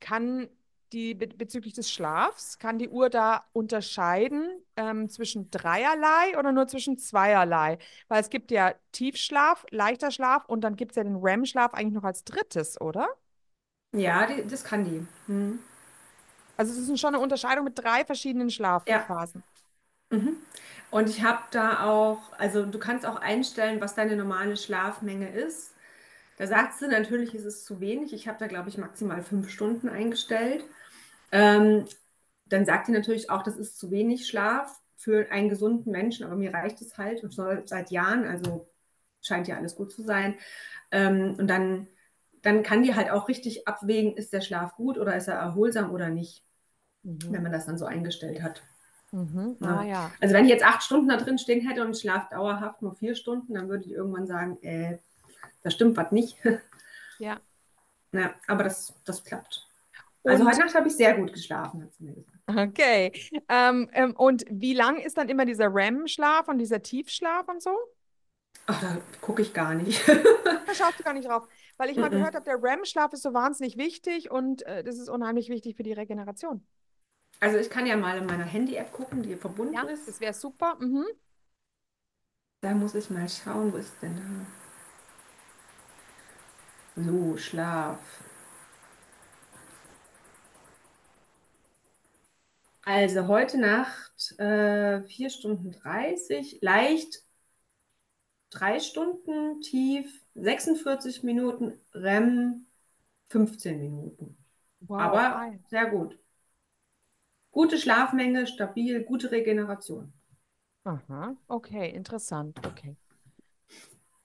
[0.00, 0.48] kann
[0.92, 6.66] die be bezüglich des Schlafs, kann die Uhr da unterscheiden ähm, zwischen dreierlei oder nur
[6.66, 7.78] zwischen zweierlei?
[8.08, 11.94] Weil es gibt ja Tiefschlaf, leichter Schlaf und dann gibt es ja den REM-Schlaf eigentlich
[11.94, 13.08] noch als drittes, oder?
[13.92, 15.06] Ja, die, das kann die.
[15.26, 15.58] Hm.
[16.56, 19.42] Also es ist schon eine Unterscheidung mit drei verschiedenen Schlafphasen.
[20.10, 20.36] Mhm.
[20.90, 25.74] Und ich habe da auch, also du kannst auch einstellen, was deine normale Schlafmenge ist.
[26.38, 28.12] Da sagt sie natürlich, ist es zu wenig.
[28.12, 30.64] Ich habe da, glaube ich, maximal fünf Stunden eingestellt.
[31.32, 31.84] Ähm,
[32.46, 36.36] dann sagt die natürlich auch, das ist zu wenig Schlaf für einen gesunden Menschen, aber
[36.36, 38.68] mir reicht es halt und schon seit Jahren, also
[39.20, 40.36] scheint ja alles gut zu sein.
[40.90, 41.88] Ähm, und dann,
[42.48, 45.90] dann kann die halt auch richtig abwägen, ist der Schlaf gut oder ist er erholsam
[45.92, 46.42] oder nicht,
[47.02, 47.42] wenn Mhm.
[47.42, 48.62] man das dann so eingestellt hat.
[49.12, 49.56] Mhm.
[49.60, 49.76] Ja.
[49.78, 50.10] Ah ja.
[50.20, 52.94] Also wenn ich jetzt acht Stunden da drin stehen hätte und ich schlafe dauerhaft nur
[52.94, 54.98] vier Stunden, dann würde ich irgendwann sagen, äh,
[55.62, 56.36] da stimmt was nicht.
[57.20, 57.40] Ja.
[58.12, 59.66] Ja, aber das, das klappt.
[60.24, 62.38] Also Und- heute Nacht habe ich sehr gut geschlafen, hat sie mir gesagt.
[62.46, 63.12] Okay.
[63.48, 67.76] Ähm, ähm, und wie lang ist dann immer dieser REM-Schlaf und dieser Tiefschlaf und so?
[68.66, 70.00] Ach, da gucke ich gar nicht.
[70.66, 71.48] Da schaust du gar nicht drauf.
[71.78, 72.10] Weil ich mal Mhm.
[72.10, 75.82] gehört habe, der REM-Schlaf ist so wahnsinnig wichtig und äh, das ist unheimlich wichtig für
[75.84, 76.64] die Regeneration.
[77.40, 80.06] Also ich kann ja mal in meiner Handy-App gucken, die verbunden Ja, ist.
[80.06, 80.76] das wäre super.
[80.80, 81.04] Mhm.
[82.60, 84.46] Da muss ich mal schauen, wo ist denn da?
[87.02, 87.98] So, Schlaf.
[92.84, 97.20] Also heute Nacht äh, 4 Stunden 30, leicht
[98.50, 102.66] 3 Stunden tief, 46 Minuten REM,
[103.28, 104.36] 15 Minuten.
[104.80, 105.00] Wow.
[105.00, 105.52] Aber ja.
[105.68, 106.18] sehr gut.
[107.50, 110.12] Gute Schlafmenge, stabil, gute Regeneration.
[110.84, 111.36] Aha.
[111.48, 112.58] Okay, interessant.
[112.64, 112.96] Okay.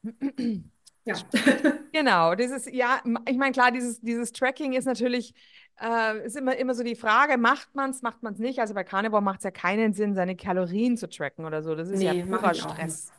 [1.06, 1.16] Ja.
[1.92, 5.36] Genau, dieses, ja, ich meine, klar, dieses, dieses Tracking ist natürlich,
[5.80, 8.60] äh, ist immer, immer so die Frage, macht man es, macht man es nicht?
[8.60, 11.76] Also bei Carnivore macht es ja keinen Sinn, seine Kalorien zu tracken oder so.
[11.76, 13.12] Das ist ja Nee, mach purer Stress.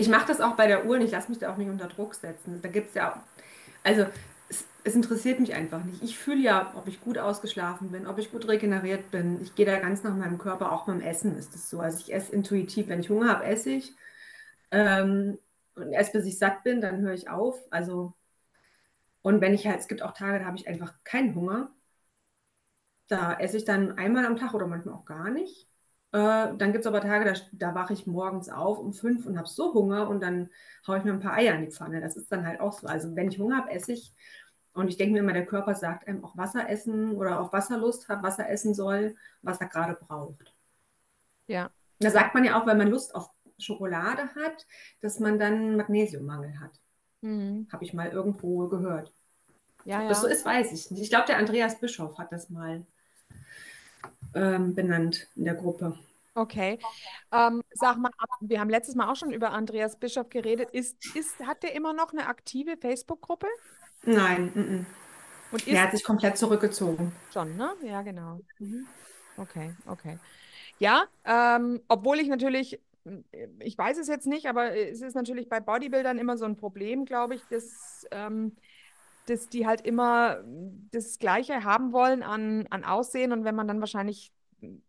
[0.00, 1.86] Ich mache das auch bei der Uhr und ich lasse mich da auch nicht unter
[1.88, 2.60] Druck setzen.
[2.62, 3.16] Da gibt es ja auch,
[3.84, 4.06] also
[4.48, 6.02] es, es interessiert mich einfach nicht.
[6.02, 9.40] Ich fühle ja, ob ich gut ausgeschlafen bin, ob ich gut regeneriert bin.
[9.42, 11.80] Ich gehe da ganz nach meinem Körper, auch beim Essen ist es so.
[11.80, 12.88] Also ich esse intuitiv.
[12.88, 13.94] Wenn ich Hunger habe, esse ich.
[14.72, 15.38] Ähm,
[15.76, 17.58] und erst bis ich satt bin, dann höre ich auf.
[17.72, 18.14] Also,
[19.22, 21.70] und wenn ich halt, es gibt auch Tage, da habe ich einfach keinen Hunger.
[23.08, 25.69] Da esse ich dann einmal am Tag oder manchmal auch gar nicht.
[26.12, 29.38] Äh, dann gibt es aber Tage, da, da wache ich morgens auf um fünf und
[29.38, 30.50] habe so Hunger und dann
[30.86, 32.00] haue ich mir ein paar Eier in die Pfanne.
[32.00, 32.86] Das ist dann halt auch so.
[32.86, 34.12] Also wenn ich Hunger habe, esse ich.
[34.72, 38.08] Und ich denke mir immer, der Körper sagt einem auch Wasser essen oder auf Wasserlust
[38.08, 40.54] hat, Wasser essen soll, was er gerade braucht.
[41.46, 41.70] Ja.
[41.98, 44.66] Da sagt man ja auch, wenn man Lust auf Schokolade hat,
[45.00, 46.80] dass man dann Magnesiummangel hat.
[47.20, 47.68] Mhm.
[47.72, 49.12] Habe ich mal irgendwo gehört.
[49.84, 50.32] Ja, Ob das so ja.
[50.32, 51.02] ist, weiß ich nicht.
[51.02, 52.86] Ich glaube, der Andreas Bischof hat das mal
[54.34, 55.98] ähm, benannt in der Gruppe.
[56.34, 56.78] Okay.
[57.32, 60.70] Ähm, sag mal, wir haben letztes Mal auch schon über Andreas Bischof geredet.
[60.70, 63.48] Ist, ist, hat der immer noch eine aktive Facebook-Gruppe?
[64.04, 64.86] Nein, mm, mm.
[65.52, 67.12] Und er hat sich komplett zurückgezogen.
[67.32, 67.74] schon, ne?
[67.82, 68.40] Ja, genau.
[68.58, 68.86] Mhm.
[69.36, 70.18] Okay, okay.
[70.78, 75.48] Ja, ähm, obwohl ich natürlich, äh, ich weiß es jetzt nicht, aber es ist natürlich
[75.48, 78.56] bei Bodybuildern immer so ein Problem, glaube ich, dass, ähm,
[79.30, 80.42] dass die halt immer
[80.90, 84.32] das Gleiche haben wollen an, an Aussehen und wenn man dann wahrscheinlich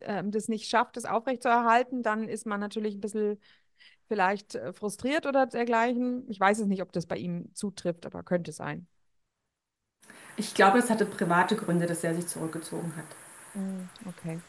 [0.02, 3.40] ähm, das nicht schafft, das aufrechtzuerhalten, dann ist man natürlich ein bisschen
[4.08, 6.30] vielleicht äh, frustriert oder dergleichen.
[6.30, 8.88] Ich weiß es nicht, ob das bei ihm zutrifft, aber könnte sein.
[10.38, 13.06] Ich glaube, es hatte private Gründe, dass er sich zurückgezogen hat.
[13.54, 14.42] Hm, okay.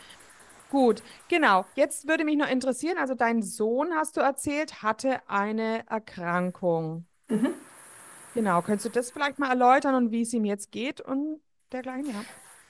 [0.69, 1.67] Gut, genau.
[1.77, 7.07] Jetzt würde mich noch interessieren, also dein Sohn, hast du erzählt, hatte eine Erkrankung.
[7.31, 7.55] Mhm.
[8.35, 11.41] Genau, könntest du das vielleicht mal erläutern und wie es ihm jetzt geht und
[11.71, 12.25] dergleichen, ja?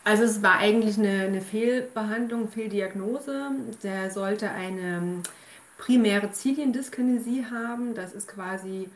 [0.04, 3.52] Also es war eigentlich eine, eine Fehlbehandlung, Fehldiagnose.
[3.82, 5.22] Der sollte eine
[5.78, 7.94] primäre Ziliendyskinesie haben.
[7.94, 8.88] Das ist quasi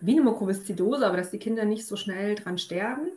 [0.00, 3.08] wie eine Mukoviszidose, aber dass die Kinder nicht so schnell dran sterben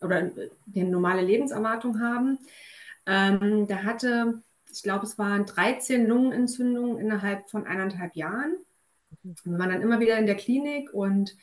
[0.00, 2.38] oder eine normale Lebenserwartung haben.
[3.06, 8.54] Ähm, der hatte, ich glaube, es waren 13 Lungenentzündungen innerhalb von eineinhalb Jahren.
[9.22, 11.36] Wir waren dann immer wieder in der Klinik und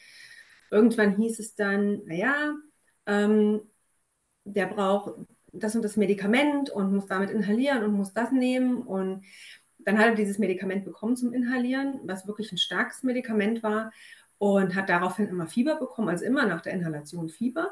[0.74, 2.56] irgendwann hieß es dann, naja,
[3.06, 3.62] ähm,
[4.46, 5.14] der braucht
[5.54, 8.82] das und das Medikament und muss damit inhalieren und muss das nehmen.
[8.82, 9.24] Und
[9.80, 13.92] dann hat er dieses Medikament bekommen zum Inhalieren, was wirklich ein starkes Medikament war
[14.40, 17.72] und hat daraufhin immer Fieber bekommen, also immer nach der Inhalation Fieber.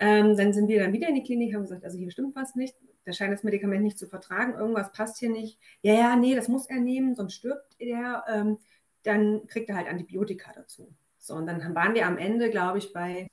[0.00, 2.54] Ähm, dann sind wir dann wieder in die Klinik, haben gesagt, also hier stimmt was
[2.54, 2.76] nicht,
[3.06, 5.58] der scheint das Medikament nicht zu vertragen, irgendwas passt hier nicht.
[5.82, 8.24] Ja, ja, nee, das muss er nehmen, sonst stirbt er.
[8.28, 8.58] Ähm,
[9.02, 10.94] dann kriegt er halt Antibiotika dazu.
[11.18, 13.28] So, und dann waren wir am Ende, glaube ich, bei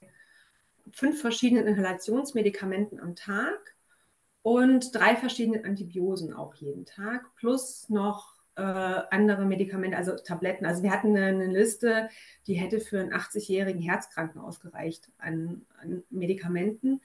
[0.92, 3.76] fünf verschiedenen Inhalationsmedikamenten am Tag
[4.42, 10.66] und drei verschiedenen Antibiosen auch jeden Tag, plus noch äh, andere Medikamente, also Tabletten.
[10.66, 12.10] Also wir hatten eine, eine Liste,
[12.48, 17.02] die hätte für einen 80-jährigen Herzkranken ausgereicht an, an Medikamenten.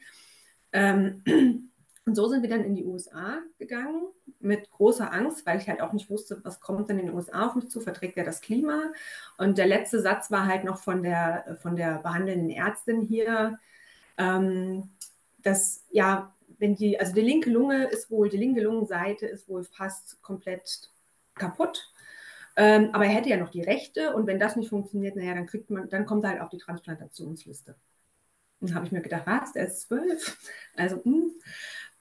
[0.73, 1.70] Ähm,
[2.11, 4.09] und so sind wir dann in die USA gegangen
[4.41, 7.47] mit großer Angst, weil ich halt auch nicht wusste, was kommt denn in den USA
[7.47, 8.91] auf mich zu, verträgt er das Klima?
[9.39, 13.61] Und der letzte Satz war halt noch von der, von der behandelnden Ärztin hier,
[14.19, 14.91] ähm,
[15.39, 19.63] dass ja, wenn die, also die linke Lunge ist wohl, die linke Lungenseite ist wohl
[19.63, 20.91] fast komplett
[21.37, 21.93] kaputt.
[22.57, 25.47] Ähm, aber er hätte ja noch die rechte und wenn das nicht funktioniert, naja, dann
[25.47, 27.77] kriegt man, dann kommt er halt auf die Transplantationsliste.
[28.61, 30.39] Und habe ich mir gedacht, was, der ist zwölf?
[30.77, 31.31] Also, mh.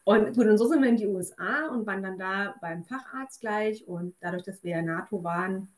[0.03, 3.41] Und gut, und so sind wir in die USA und waren dann da beim Facharzt
[3.41, 3.88] gleich.
[3.88, 5.69] Und dadurch, dass wir ja NATO waren,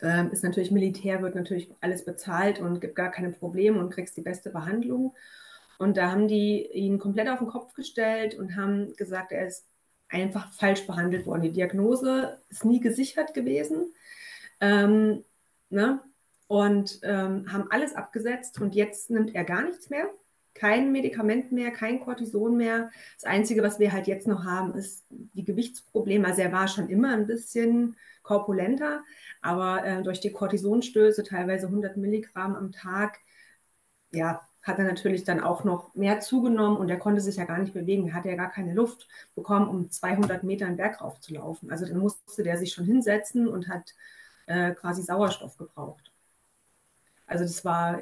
[0.00, 4.16] ähm, ist natürlich Militär, wird natürlich alles bezahlt und gibt gar keine Probleme und kriegst
[4.16, 5.14] die beste Behandlung.
[5.78, 9.66] Und da haben die ihn komplett auf den Kopf gestellt und haben gesagt, er ist
[10.08, 11.42] einfach falsch behandelt worden.
[11.42, 13.92] Die Diagnose ist nie gesichert gewesen.
[14.60, 15.24] Ähm,
[15.70, 16.00] ne?
[16.46, 20.08] Und ähm, haben alles abgesetzt und jetzt nimmt er gar nichts mehr
[20.54, 22.90] kein Medikament mehr, kein Cortison mehr.
[23.16, 26.26] Das Einzige, was wir halt jetzt noch haben, ist die Gewichtsprobleme.
[26.26, 29.02] Also er war schon immer ein bisschen korpulenter,
[29.42, 33.18] aber äh, durch die Cortisonstöße, teilweise 100 Milligramm am Tag,
[34.12, 37.58] ja, hat er natürlich dann auch noch mehr zugenommen und er konnte sich ja gar
[37.58, 38.08] nicht bewegen.
[38.08, 41.70] Er hatte ja gar keine Luft bekommen, um 200 Meter einen Berg rauf zu laufen.
[41.70, 43.94] Also dann musste der sich schon hinsetzen und hat
[44.46, 46.10] äh, quasi Sauerstoff gebraucht.
[47.26, 48.00] Also das war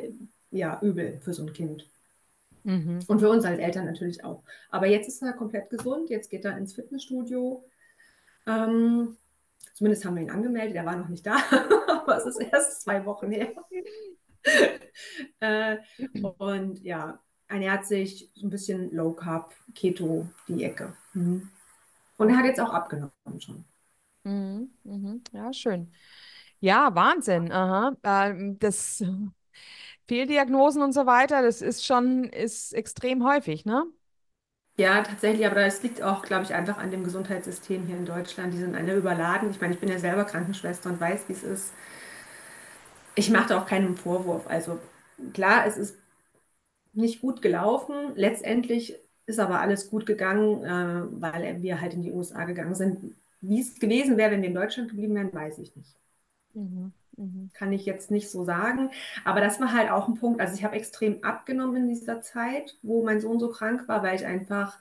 [0.50, 1.88] ja übel für so ein Kind.
[2.64, 3.00] Mhm.
[3.06, 4.42] Und für uns als Eltern natürlich auch.
[4.70, 6.10] Aber jetzt ist er komplett gesund.
[6.10, 7.64] Jetzt geht er ins Fitnessstudio.
[8.46, 9.16] Ähm,
[9.74, 10.76] zumindest haben wir ihn angemeldet.
[10.76, 11.36] Er war noch nicht da,
[11.88, 13.52] aber es ist erst zwei Wochen her.
[15.40, 15.76] äh,
[16.38, 20.96] und ja, ernährt sich so ein bisschen Low Carb, Keto, die Ecke.
[21.14, 21.48] Mhm.
[22.16, 23.64] Und er hat jetzt auch abgenommen schon.
[24.24, 25.22] Mhm, mhm.
[25.32, 25.92] Ja, schön.
[26.60, 27.50] Ja, Wahnsinn.
[27.50, 27.96] Aha.
[28.04, 29.02] Ähm, das
[30.12, 33.86] Fehldiagnosen und so weiter, das ist schon, ist extrem häufig, ne?
[34.76, 38.52] Ja, tatsächlich, aber das liegt auch, glaube ich, einfach an dem Gesundheitssystem hier in Deutschland.
[38.52, 39.50] Die sind alle überladen.
[39.50, 41.72] Ich meine, ich bin ja selber Krankenschwester und weiß, wie es ist.
[43.14, 44.46] Ich mache da auch keinen Vorwurf.
[44.46, 44.78] Also
[45.34, 45.96] klar, es ist
[46.92, 47.94] nicht gut gelaufen.
[48.16, 48.96] Letztendlich
[49.26, 53.16] ist aber alles gut gegangen, äh, weil wir halt in die USA gegangen sind.
[53.40, 55.96] Wie es gewesen wäre, wenn wir in Deutschland geblieben wären, weiß ich nicht.
[56.54, 56.92] Mhm.
[57.16, 57.50] Mhm.
[57.52, 58.90] Kann ich jetzt nicht so sagen.
[59.24, 60.40] Aber das war halt auch ein Punkt.
[60.40, 64.16] Also ich habe extrem abgenommen in dieser Zeit, wo mein Sohn so krank war, weil
[64.16, 64.78] ich einfach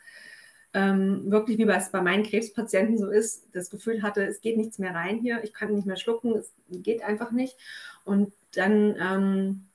[0.74, 4.80] ähm, wirklich, wie es bei meinen Krebspatienten so ist, das Gefühl hatte, es geht nichts
[4.80, 7.58] mehr rein hier, ich kann nicht mehr schlucken, es geht einfach nicht.
[8.06, 9.68] Und dann ähm,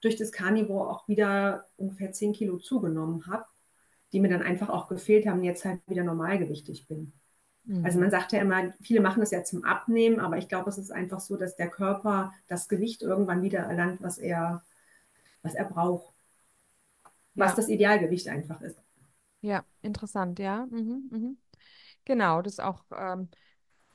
[0.00, 3.46] durch das Carnivore auch wieder ungefähr 10 Kilo zugenommen habe,
[4.12, 7.12] die mir dann einfach auch gefehlt haben, jetzt halt wieder normalgewichtig bin.
[7.82, 8.10] Also man mhm.
[8.10, 11.20] sagt ja immer, viele machen das ja zum Abnehmen, aber ich glaube, es ist einfach
[11.20, 14.62] so, dass der Körper das Gewicht irgendwann wieder erlangt, was er,
[15.42, 16.12] was er braucht.
[17.34, 17.56] Was ja.
[17.56, 18.78] das Idealgewicht einfach ist.
[19.40, 20.66] Ja, interessant, ja.
[20.66, 21.38] Mhm, mhm.
[22.04, 23.28] Genau, das auch ähm,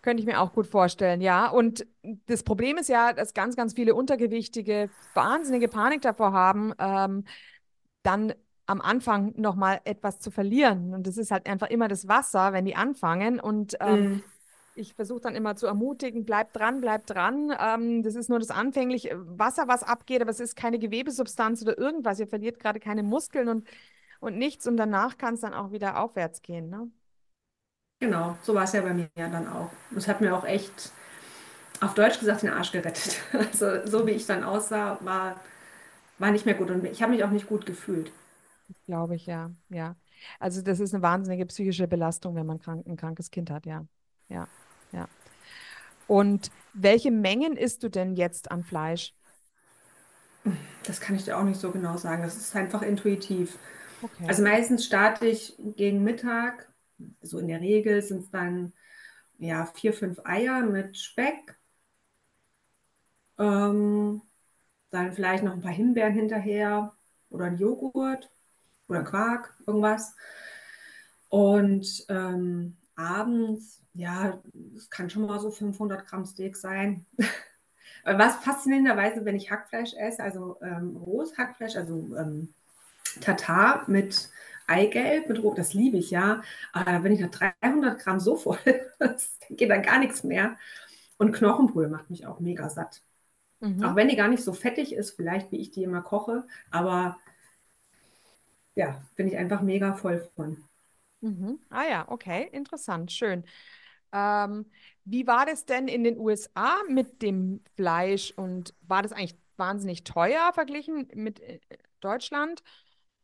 [0.01, 1.47] könnte ich mir auch gut vorstellen, ja.
[1.49, 1.85] Und
[2.25, 7.23] das Problem ist ja, dass ganz, ganz viele Untergewichtige wahnsinnige Panik davor haben, ähm,
[8.01, 8.33] dann
[8.69, 10.93] am Anfang nochmal etwas zu verlieren.
[10.93, 13.39] Und das ist halt einfach immer das Wasser, wenn die anfangen.
[13.39, 14.23] Und ähm, mm.
[14.75, 17.51] ich versuche dann immer zu ermutigen, bleib dran, bleib dran.
[17.59, 21.79] Ähm, das ist nur das anfängliche Wasser, was abgeht, aber es ist keine Gewebesubstanz oder
[21.79, 22.19] irgendwas.
[22.19, 23.67] Ihr verliert gerade keine Muskeln und,
[24.19, 26.69] und nichts und danach kann es dann auch wieder aufwärts gehen.
[26.69, 26.91] Ne?
[27.99, 29.71] Genau, so war es ja bei mir dann auch.
[29.97, 30.91] Es hat mir auch echt,
[31.81, 33.17] auf Deutsch gesagt, den Arsch gerettet.
[33.33, 35.39] Also so wie ich dann aussah, war,
[36.19, 38.11] war nicht mehr gut und ich habe mich auch nicht gut gefühlt.
[38.85, 39.95] Glaube ich, ja, ja.
[40.39, 43.85] Also das ist eine wahnsinnige psychische Belastung, wenn man krank, ein krankes Kind hat, ja.
[44.27, 44.47] Ja,
[44.91, 45.07] ja.
[46.07, 49.13] Und welche Mengen isst du denn jetzt an Fleisch?
[50.83, 52.23] Das kann ich dir auch nicht so genau sagen.
[52.23, 53.57] Das ist einfach intuitiv.
[54.01, 54.25] Okay.
[54.27, 56.71] Also meistens starte ich gegen Mittag,
[57.21, 58.73] so in der Regel sind es dann
[59.37, 61.57] ja vier, fünf Eier mit Speck.
[63.37, 64.21] Ähm,
[64.89, 66.93] dann vielleicht noch ein paar Himbeeren hinterher
[67.29, 68.31] oder ein Joghurt
[68.89, 70.15] oder Quark, irgendwas.
[71.29, 74.41] Und ähm, abends, ja,
[74.75, 77.05] es kann schon mal so 500 Gramm Steak sein.
[78.03, 82.53] Was faszinierenderweise, wenn ich Hackfleisch esse, also ähm, rohes Hackfleisch, also ähm,
[83.21, 84.29] Tatar mit
[84.67, 86.41] Eigelb, mit Rot, das liebe ich ja.
[86.71, 88.57] Aber wenn ich nach 300 Gramm so voll,
[89.49, 90.57] geht dann gar nichts mehr.
[91.17, 93.01] Und Knochenbrühe macht mich auch mega satt.
[93.59, 93.83] Mhm.
[93.83, 97.17] Auch wenn die gar nicht so fettig ist, vielleicht wie ich die immer koche, aber
[98.79, 100.63] ja, bin ich einfach mega voll von.
[101.19, 101.59] Mhm.
[101.69, 103.43] Ah ja, okay, interessant, schön.
[104.13, 104.65] Ähm,
[105.03, 110.05] wie war das denn in den USA mit dem Fleisch und war das eigentlich wahnsinnig
[110.05, 111.59] teuer verglichen mit äh,
[111.99, 112.63] Deutschland?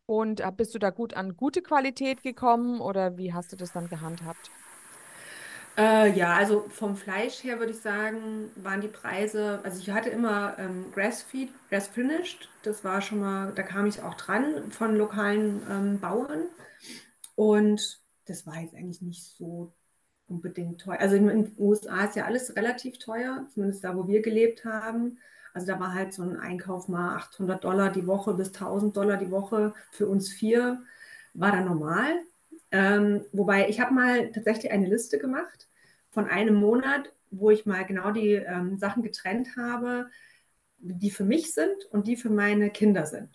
[0.05, 3.71] Und äh, bist du da gut an gute Qualität gekommen oder wie hast du das
[3.71, 4.51] dann gehandhabt?
[5.77, 10.09] Äh, ja, also vom Fleisch her würde ich sagen, waren die Preise, also ich hatte
[10.09, 15.61] immer ähm, Grass-Feed, Grass-Finished, das war schon mal, da kam ich auch dran von lokalen
[15.69, 16.43] ähm, Bauern
[17.35, 19.73] und das war jetzt eigentlich nicht so
[20.27, 20.99] unbedingt teuer.
[20.99, 25.19] Also in den USA ist ja alles relativ teuer, zumindest da, wo wir gelebt haben.
[25.53, 29.17] Also da war halt so ein Einkauf mal 800 Dollar die Woche bis 1000 Dollar
[29.17, 30.83] die Woche für uns vier,
[31.33, 32.13] war da normal.
[32.71, 35.64] Ähm, wobei ich habe mal tatsächlich eine Liste gemacht
[36.15, 40.09] von einem Monat, wo ich mal genau die ähm, Sachen getrennt habe,
[40.79, 43.29] die für mich sind und die für meine Kinder sind.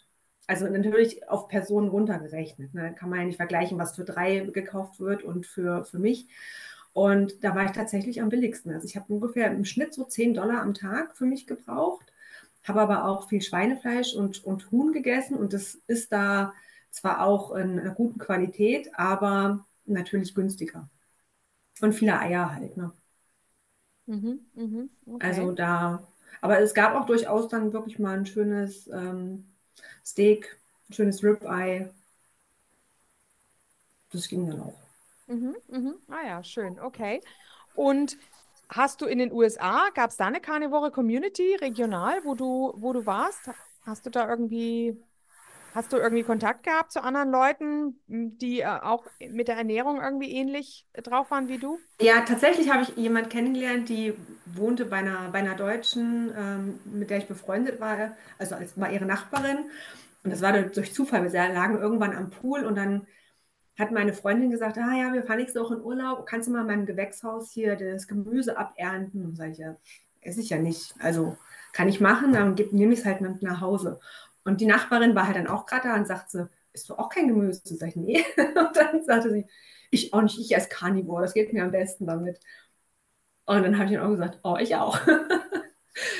[0.46, 2.74] Also natürlich auf Personen runtergerechnet.
[2.74, 2.94] Ne?
[2.94, 6.26] Kann man ja nicht vergleichen, was für drei gekauft wird und für, für mich.
[6.92, 8.72] Und da war ich tatsächlich am billigsten.
[8.72, 12.12] Also ich habe ungefähr im Schnitt so 10 Dollar am Tag für mich gebraucht,
[12.64, 16.52] habe aber auch viel Schweinefleisch und, und Huhn gegessen und das ist da
[16.90, 20.88] zwar auch in einer guten Qualität, aber natürlich günstiger.
[21.80, 22.92] Und viele Eier halt, ne?
[24.06, 25.40] Mhm, mhm, okay.
[25.40, 26.06] Also da,
[26.40, 29.44] aber es gab auch durchaus dann wirklich mal ein schönes ähm,
[30.04, 31.90] Steak, ein schönes Ribeye.
[34.12, 34.78] Das ging dann auch.
[35.26, 35.94] Mhm, mhm.
[36.08, 37.22] Ah ja, schön, okay.
[37.72, 38.18] Und
[38.68, 42.92] hast du in den USA, gab es da eine Carnivore Community regional, wo du, wo
[42.92, 43.50] du warst?
[43.82, 44.96] Hast du da irgendwie
[45.74, 50.32] Hast du irgendwie Kontakt gehabt zu anderen Leuten, die äh, auch mit der Ernährung irgendwie
[50.32, 51.78] ähnlich drauf waren wie du?
[52.00, 54.14] Ja, tatsächlich habe ich jemanden kennengelernt, die
[54.46, 58.90] wohnte bei einer, bei einer Deutschen, ähm, mit der ich befreundet war, also als war
[58.90, 59.58] ihre Nachbarin.
[60.24, 61.22] Und das war durch Zufall.
[61.22, 63.06] Wir lagen irgendwann am Pool und dann
[63.78, 66.60] hat meine Freundin gesagt, ah ja, wir fahren nächste Woche in Urlaub, kannst du mal
[66.62, 69.24] in meinem Gewächshaus hier das Gemüse abernten?
[69.24, 69.76] Und sage ich, ja,
[70.20, 70.94] esse ich ja nicht.
[71.00, 71.36] Also
[71.72, 74.00] kann ich machen, dann nehme ich es halt mit nach Hause.
[74.44, 77.28] Und die Nachbarin war halt dann auch gerade da und sagte, isst du auch kein
[77.28, 77.60] Gemüse?
[77.64, 78.24] Sag ich, nee.
[78.36, 79.46] Und dann sagte sie,
[79.90, 82.40] ich auch nicht, ich esse Carnivore, das geht mir am besten damit.
[83.46, 84.98] Und dann habe ich dann auch gesagt, oh, ich auch.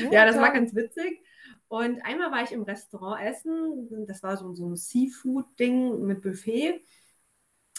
[0.01, 1.23] Ja, ja das war ganz witzig.
[1.69, 6.85] Und einmal war ich im Restaurant essen, das war so, so ein Seafood-Ding mit Buffet.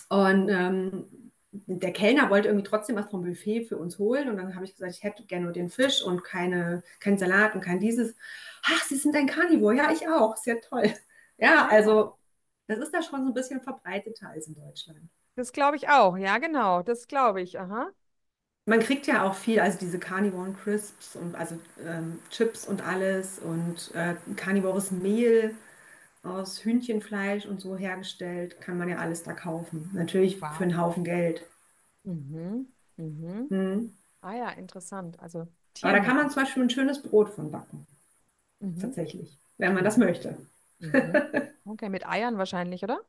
[0.09, 1.20] Und ähm,
[1.51, 4.29] der Kellner wollte irgendwie trotzdem was vom Buffet für uns holen.
[4.29, 7.55] Und dann habe ich gesagt, ich hätte gerne nur den Fisch und keine, keinen Salat
[7.55, 8.15] und kein dieses.
[8.63, 9.75] Ach, Sie sind ein Carnivore.
[9.75, 10.37] Ja, ich auch.
[10.37, 10.93] Sehr toll.
[11.37, 12.17] Ja, also
[12.67, 15.09] das ist da schon so ein bisschen verbreiteter als in Deutschland.
[15.35, 16.17] Das glaube ich auch.
[16.17, 16.83] Ja, genau.
[16.83, 17.59] Das glaube ich.
[17.59, 17.91] Aha.
[18.65, 23.39] Man kriegt ja auch viel, also diese Carnivore Crisps und also ähm, Chips und alles
[23.39, 25.55] und äh, Carnivores Mehl
[26.23, 29.89] aus Hühnchenfleisch und so hergestellt, kann man ja alles da kaufen.
[29.93, 30.55] Natürlich wow.
[30.55, 31.43] für einen Haufen Geld.
[32.03, 32.67] Mhm.
[32.97, 33.49] Mhm.
[33.49, 33.93] Mhm.
[34.21, 35.19] Ah ja, interessant.
[35.19, 35.47] Also
[35.81, 37.85] Aber da kann man zum Beispiel ein schönes Brot von backen.
[38.59, 38.79] Mhm.
[38.79, 40.37] Tatsächlich, wenn man das möchte.
[40.79, 41.23] Mhm.
[41.65, 43.01] Okay, mit Eiern wahrscheinlich, oder?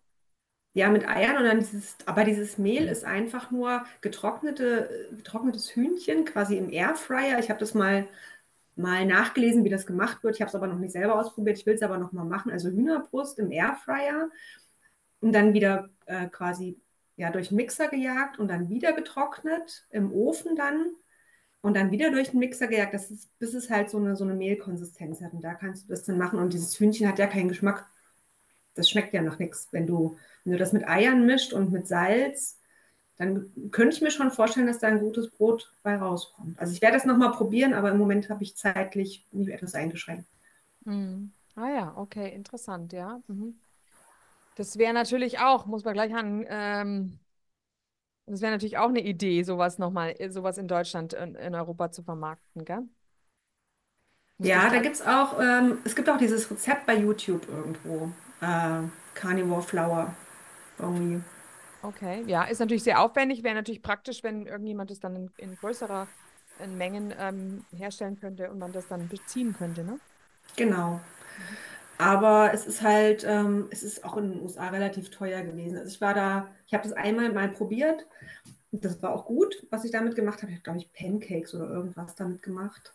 [0.75, 6.25] Ja, mit Eiern und dann dieses, aber dieses Mehl ist einfach nur getrocknete, getrocknetes Hühnchen,
[6.25, 7.39] quasi im Airfryer.
[7.39, 8.09] Ich habe das mal
[8.77, 10.37] mal nachgelesen, wie das gemacht wird.
[10.37, 11.59] Ich habe es aber noch nicht selber ausprobiert.
[11.59, 12.51] Ich will es aber noch mal machen.
[12.51, 14.31] Also Hühnerbrust im Airfryer
[15.20, 16.81] und dann wieder äh, quasi
[17.16, 20.93] ja, durch den Mixer gejagt und dann wieder getrocknet im Ofen dann
[21.61, 24.25] und dann wieder durch den Mixer gejagt, das ist, bis es halt so eine, so
[24.25, 25.33] eine Mehlkonsistenz hat.
[25.33, 26.39] Und da kannst du das dann machen.
[26.39, 27.87] Und dieses Hühnchen hat ja keinen Geschmack.
[28.75, 29.68] Das schmeckt ja nach nichts.
[29.70, 32.59] Wenn du, wenn du das mit Eiern mischt und mit Salz,
[33.17, 36.59] dann könnte ich mir schon vorstellen, dass da ein gutes Brot bei rauskommt.
[36.59, 40.27] Also ich werde das nochmal probieren, aber im Moment habe ich zeitlich nicht etwas eingeschränkt.
[40.85, 41.33] Mhm.
[41.55, 43.23] Ah ja, okay, interessant, ja.
[43.29, 43.61] Mhm.
[44.57, 47.21] Das wäre natürlich auch, muss man gleich an, ähm,
[48.27, 52.03] das wäre natürlich auch eine Idee, sowas nochmal, sowas in Deutschland, in, in Europa zu
[52.03, 52.89] vermarkten, gell?
[54.39, 54.81] Muss Ja, da bestimmt.
[54.81, 58.11] gibt es auch, ähm, es gibt auch dieses Rezept bei YouTube irgendwo.
[58.41, 58.83] Äh,
[59.15, 60.15] Carnivore Flour
[60.79, 61.23] irgendwie.
[61.83, 65.57] Okay, ja, ist natürlich sehr aufwendig, wäre natürlich praktisch, wenn irgendjemand das dann in, in
[65.57, 66.09] größerer
[66.59, 70.01] in Mengen ähm, herstellen könnte und man das dann beziehen könnte, ne?
[70.57, 71.01] Genau.
[71.99, 75.78] Aber es ist halt, ähm, es ist auch in den USA relativ teuer gewesen.
[75.78, 78.07] Also ich war da, ich habe das einmal mal probiert.
[78.72, 80.53] Das war auch gut, was ich damit gemacht habe.
[80.53, 82.95] Ich habe, glaube ich, Pancakes oder irgendwas damit gemacht.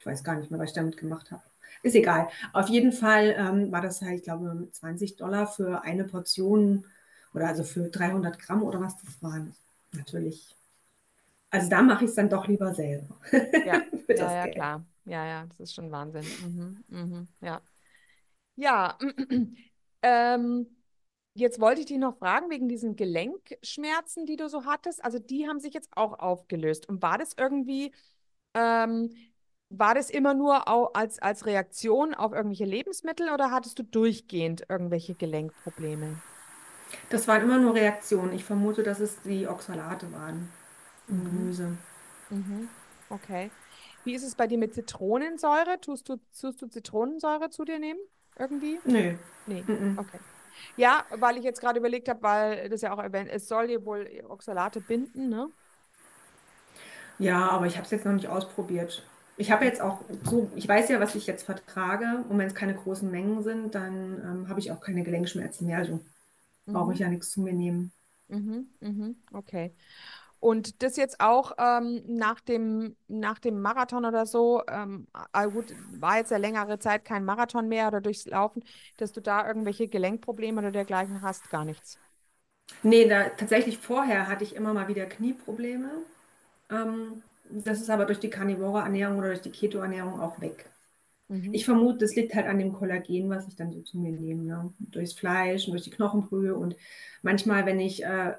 [0.00, 1.42] Ich weiß gar nicht mehr, was ich damit gemacht habe.
[1.82, 2.28] Ist egal.
[2.52, 6.86] Auf jeden Fall ähm, war das halt, ich glaube, 20 Dollar für eine Portion
[7.34, 9.54] oder also für 300 Gramm oder was das waren.
[9.92, 10.54] Natürlich.
[11.50, 13.16] Also da mache ich es dann doch lieber selber
[13.64, 14.86] Ja, ja, ja, klar.
[15.04, 16.24] Ja, ja, das ist schon Wahnsinn.
[16.24, 17.60] Mhm, mhm, ja.
[18.56, 18.98] Ja,
[20.02, 20.66] ähm,
[21.34, 25.04] jetzt wollte ich dich noch fragen wegen diesen Gelenkschmerzen, die du so hattest.
[25.04, 26.88] Also die haben sich jetzt auch aufgelöst.
[26.88, 27.92] Und war das irgendwie,
[28.54, 29.10] ähm,
[29.70, 35.14] war das immer nur als, als Reaktion auf irgendwelche Lebensmittel oder hattest du durchgehend irgendwelche
[35.14, 36.20] Gelenkprobleme?
[37.10, 38.32] Das waren immer nur Reaktionen.
[38.32, 40.52] Ich vermute, dass es die Oxalate waren
[41.08, 41.76] im Mhm, Gemüse.
[42.30, 42.76] mhm,
[43.08, 43.52] okay.
[44.04, 45.80] Wie ist es bei dir mit Zitronensäure?
[45.80, 48.00] Tust du, tust du Zitronensäure zu dir nehmen?
[48.38, 48.82] Irgendwie?
[48.84, 49.16] Nö.
[49.46, 49.96] Nee, Mm-mm.
[49.96, 50.20] okay.
[50.76, 53.84] Ja, weil ich jetzt gerade überlegt habe, weil das ja auch erwähnt, es soll ja
[53.84, 55.52] wohl Oxalate binden, ne?
[57.18, 59.02] Ja, aber ich habe es jetzt noch nicht ausprobiert.
[59.36, 62.24] Ich habe jetzt auch so, ich weiß ja, was ich jetzt vertrage.
[62.28, 65.78] Und wenn es keine großen Mengen sind, dann ähm, habe ich auch keine Gelenkschmerzen mehr.
[65.78, 66.00] Also
[66.70, 67.92] brauche ich Mhm, ja nichts zu mir nehmen.
[68.28, 69.74] mhm, mhm, okay.
[70.40, 75.08] Und das jetzt auch ähm, nach dem, nach dem Marathon oder so, ähm,
[75.52, 78.64] gut, war jetzt ja längere Zeit kein Marathon mehr oder durchs Laufen,
[78.98, 82.00] dass du da irgendwelche Gelenkprobleme oder dergleichen hast, gar nichts.
[82.84, 85.90] Nee, da, tatsächlich vorher hatte ich immer mal wieder Knieprobleme.
[86.70, 90.71] Ähm, das ist aber durch die karnivore Ernährung oder durch die Keto-Ernährung auch weg.
[91.32, 94.12] Mhm, Ich vermute, das liegt halt an dem Kollagen, was ich dann so zu mir
[94.12, 94.44] nehme.
[94.44, 94.74] Ne?
[94.80, 96.54] Durchs Fleisch und durch die Knochenbrühe.
[96.56, 96.76] Und
[97.22, 98.34] manchmal, wenn ich, äh,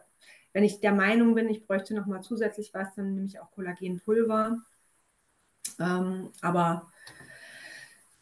[0.54, 3.52] wenn ich der Meinung bin, ich bräuchte noch mal zusätzlich was, dann nehme ich auch
[3.52, 4.60] Kollagenpulver.
[5.80, 6.88] Ähm, aber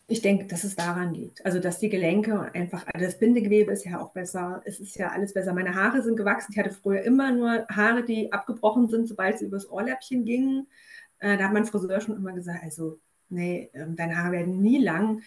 [0.08, 1.46] ich denke, dass es daran liegt.
[1.46, 4.62] Also, dass die Gelenke einfach, also das Bindegewebe ist ja auch besser.
[4.66, 5.54] Es ist ja alles besser.
[5.54, 6.52] Meine Haare sind gewachsen.
[6.52, 10.68] Ich hatte früher immer nur Haare, die abgebrochen sind, sobald sie übers Ohrläppchen gingen.
[11.20, 13.00] Äh, da hat mein Friseur schon immer gesagt, also,
[13.32, 15.24] nee, ähm, deine Haare werden nie lang.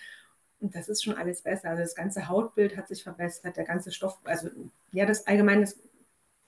[0.60, 1.70] Und das ist schon alles besser.
[1.70, 4.48] Also das ganze Hautbild hat sich verbessert, der ganze Stoff, also
[4.92, 5.68] ja, das allgemeine,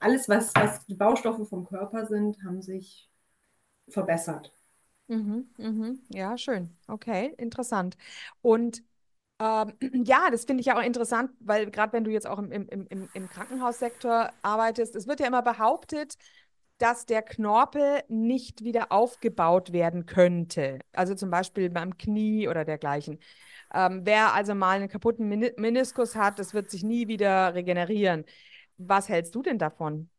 [0.00, 3.08] alles, was, was die Baustoffe vom Körper sind, haben sich
[3.88, 4.52] verbessert.
[5.08, 6.00] mhm, mhm.
[6.10, 6.76] Ja, schön.
[6.88, 7.96] Okay, interessant.
[8.42, 8.82] Und
[9.40, 9.74] Ähm,
[10.06, 12.68] ja, das finde ich ja auch interessant, weil gerade wenn du jetzt auch im, im,
[12.88, 16.16] im, im Krankenhaussektor arbeitest, es wird ja immer behauptet,
[16.78, 20.80] dass der Knorpel nicht wieder aufgebaut werden könnte.
[20.92, 23.18] Also zum Beispiel beim Knie oder dergleichen.
[23.74, 28.24] Ähm, wer also mal einen kaputten Meni Meniskus hat, das wird sich nie wieder regenerieren.
[28.78, 30.10] Was hältst du denn davon?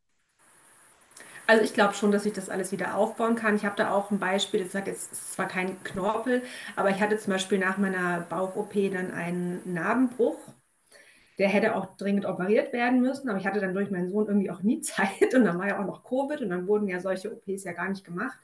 [1.47, 3.55] Also ich glaube schon, dass ich das alles wieder aufbauen kann.
[3.55, 6.43] Ich habe da auch ein Beispiel, das sagt jetzt, es zwar kein Knorpel,
[6.76, 10.38] aber ich hatte zum Beispiel nach meiner Bauch-OP dann einen Narbenbruch.
[11.40, 14.52] Der hätte auch dringend operiert werden müssen, aber ich hatte dann durch meinen Sohn irgendwie
[14.52, 17.32] auch nie Zeit und dann war ja auch noch Covid und dann wurden ja solche
[17.34, 18.40] OPs ja gar nicht gemacht.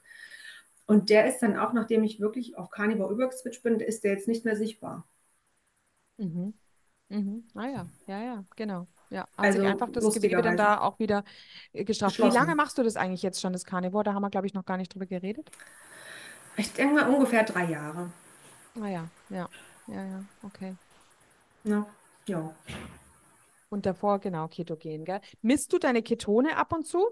[0.85, 4.27] Und der ist dann auch, nachdem ich wirklich auf Carnivore übergeswitcht bin, ist der jetzt
[4.29, 5.05] nicht mehr sichtbar.
[6.17, 6.53] Mhm.
[7.09, 7.47] Mhm.
[7.55, 8.87] Ah ja, ja, ja, genau.
[9.09, 11.23] Ja, sich Also einfach das Gewebe dann da auch wieder
[11.73, 12.21] äh, gestrafft.
[12.21, 14.03] Wie lange machst du das eigentlich jetzt schon, das Carnivore?
[14.03, 15.51] Da haben wir, glaube ich, noch gar nicht drüber geredet.
[16.57, 18.11] Ich denke mal ungefähr drei Jahre.
[18.75, 19.49] Ah ja, ja,
[19.87, 20.77] ja, ja, okay.
[21.65, 21.85] Ne?
[22.27, 22.53] Ja.
[23.69, 25.19] Und davor, genau, Ketogen, gell?
[25.41, 27.09] Misst du deine Ketone ab und zu?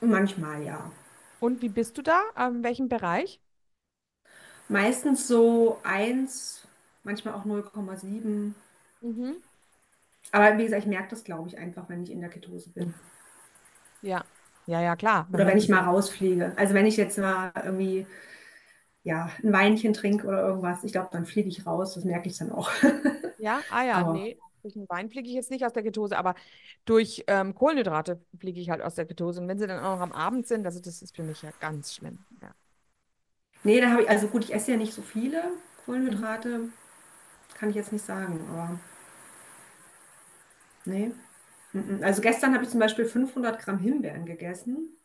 [0.00, 0.92] Manchmal ja.
[1.40, 2.20] Und wie bist du da?
[2.36, 3.40] Ähm, welchem Bereich?
[4.68, 6.66] Meistens so eins,
[7.04, 8.54] manchmal auch 0,7.
[9.00, 9.36] Mhm.
[10.32, 12.94] Aber wie gesagt, ich merke das, glaube ich, einfach, wenn ich in der Ketose bin.
[14.02, 14.24] Ja,
[14.66, 15.28] ja, ja, klar.
[15.32, 16.52] Oder wenn ich mal rausfliege.
[16.56, 18.06] Also wenn ich jetzt mal irgendwie
[19.06, 21.94] ja, ein Weinchen trinke oder irgendwas, ich glaube, dann fliege ich raus.
[21.94, 22.70] Das merke ich dann auch.
[23.38, 24.38] Ja, ah ja, Aber nee.
[24.62, 26.34] Durch den Wein fliege ich jetzt nicht aus der Ketose, aber
[26.86, 29.40] durch ähm, Kohlenhydrate fliege ich halt aus der Ketose.
[29.40, 31.50] Und wenn sie dann auch noch am Abend sind, also das ist für mich ja
[31.60, 32.18] ganz schlimm.
[32.42, 32.52] Ja.
[33.64, 35.42] Nee, da habe ich, also gut, ich esse ja nicht so viele
[35.84, 36.68] Kohlenhydrate.
[37.54, 38.78] Kann ich jetzt nicht sagen, aber
[40.84, 41.12] nee.
[41.72, 42.00] Mhm.
[42.02, 44.95] Also gestern habe ich zum Beispiel 500 Gramm Himbeeren gegessen.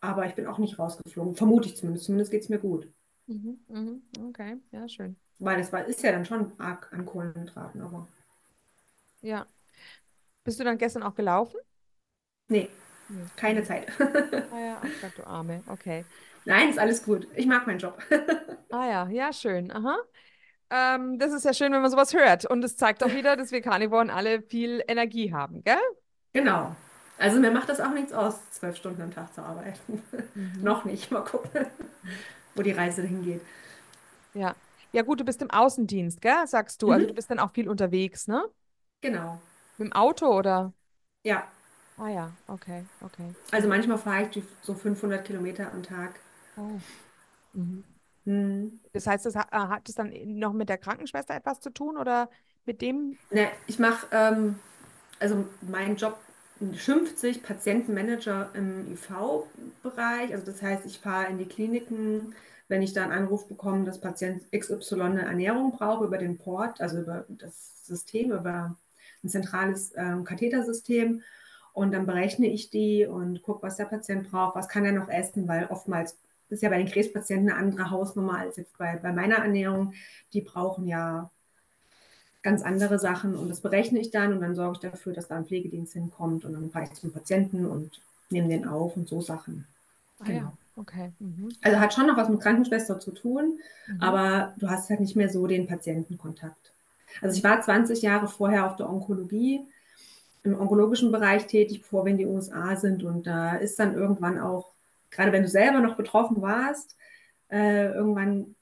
[0.00, 1.34] Aber ich bin auch nicht rausgeflogen.
[1.34, 2.06] Vermute ich zumindest.
[2.06, 2.88] Zumindest geht es mir gut.
[3.26, 5.16] Mhm, mhm, okay, ja, schön.
[5.38, 8.06] Weil das war, ist ja dann schon arg an Kohlenhydraten, aber.
[9.22, 9.46] Ja.
[10.44, 11.58] Bist du dann gestern auch gelaufen?
[12.48, 12.68] Nee,
[13.08, 13.24] Nee.
[13.36, 13.88] keine Zeit.
[14.00, 15.62] Ah ja, ach Gott, du Arme.
[15.66, 16.04] Okay.
[16.44, 17.26] Nein, ist alles gut.
[17.36, 17.98] Ich mag meinen Job.
[18.70, 19.70] Ah ja, ja, schön.
[19.70, 19.96] Aha.
[20.70, 22.44] Ähm, das ist ja schön, wenn man sowas hört.
[22.46, 25.78] Und es zeigt auch wieder, dass wir Carnivoren alle viel Energie haben, gell?
[26.32, 26.74] Genau.
[27.18, 30.02] Also mir macht das auch nichts aus, zwölf Stunden am Tag zu arbeiten.
[30.34, 30.62] Mhm.
[30.62, 31.10] Noch nicht.
[31.10, 31.66] Mal gucken,
[32.54, 33.42] wo die Reise hingeht.
[34.34, 34.56] Ja.
[34.92, 36.46] Ja, gut, du bist im Außendienst, gell?
[36.46, 36.90] Sagst du.
[36.92, 37.06] Also Mhm.
[37.06, 38.42] du bist dann auch viel unterwegs, ne?
[39.02, 39.40] Genau.
[39.76, 40.72] Mit dem Auto oder?
[41.24, 41.48] Ja,
[41.98, 43.34] Ah ja, okay, okay.
[43.52, 46.14] also manchmal fahre ich so 500 Kilometer am Tag.
[46.56, 46.82] Oh.
[47.54, 47.84] Mhm.
[48.26, 48.80] Hm.
[48.92, 51.96] Das heißt, das hat, äh, hat es dann noch mit der Krankenschwester etwas zu tun
[51.96, 52.30] oder
[52.64, 53.18] mit dem?
[53.30, 54.58] Ne, ich mache, ähm,
[55.20, 56.18] also mein Job
[56.74, 60.32] schimpft sich Patientenmanager im IV-Bereich.
[60.32, 62.34] Also das heißt, ich fahre in die Kliniken,
[62.68, 66.80] wenn ich da einen Anruf bekomme, dass Patient XY eine Ernährung braucht über den Port,
[66.80, 68.76] also über das System, über
[69.22, 71.22] ein zentrales ähm, Kathetersystem.
[71.72, 75.08] Und dann berechne ich die und gucke, was der Patient braucht, was kann er noch
[75.08, 79.12] essen, weil oftmals ist ja bei den Krebspatienten eine andere Hausnummer als jetzt bei, bei
[79.12, 79.94] meiner Ernährung.
[80.32, 81.30] Die brauchen ja
[82.42, 85.36] ganz andere Sachen und das berechne ich dann und dann sorge ich dafür, dass da
[85.36, 89.20] ein Pflegedienst hinkommt und dann fahre ich zum Patienten und nehme den auf und so
[89.20, 89.66] Sachen.
[90.20, 90.40] Ah Genau.
[90.40, 91.12] ja, okay.
[91.18, 91.48] Mhm.
[91.62, 94.00] Also hat schon noch was mit Krankenschwester zu tun, Mhm.
[94.00, 96.72] aber du hast halt nicht mehr so den Patientenkontakt.
[97.20, 99.62] Also ich war 20 Jahre vorher auf der Onkologie,
[100.44, 104.38] im onkologischen Bereich tätig, bevor wir in die USA sind und da ist dann irgendwann
[104.40, 104.72] auch,
[105.10, 106.96] gerade wenn du selber noch betroffen warst,
[107.50, 108.54] äh, irgendwann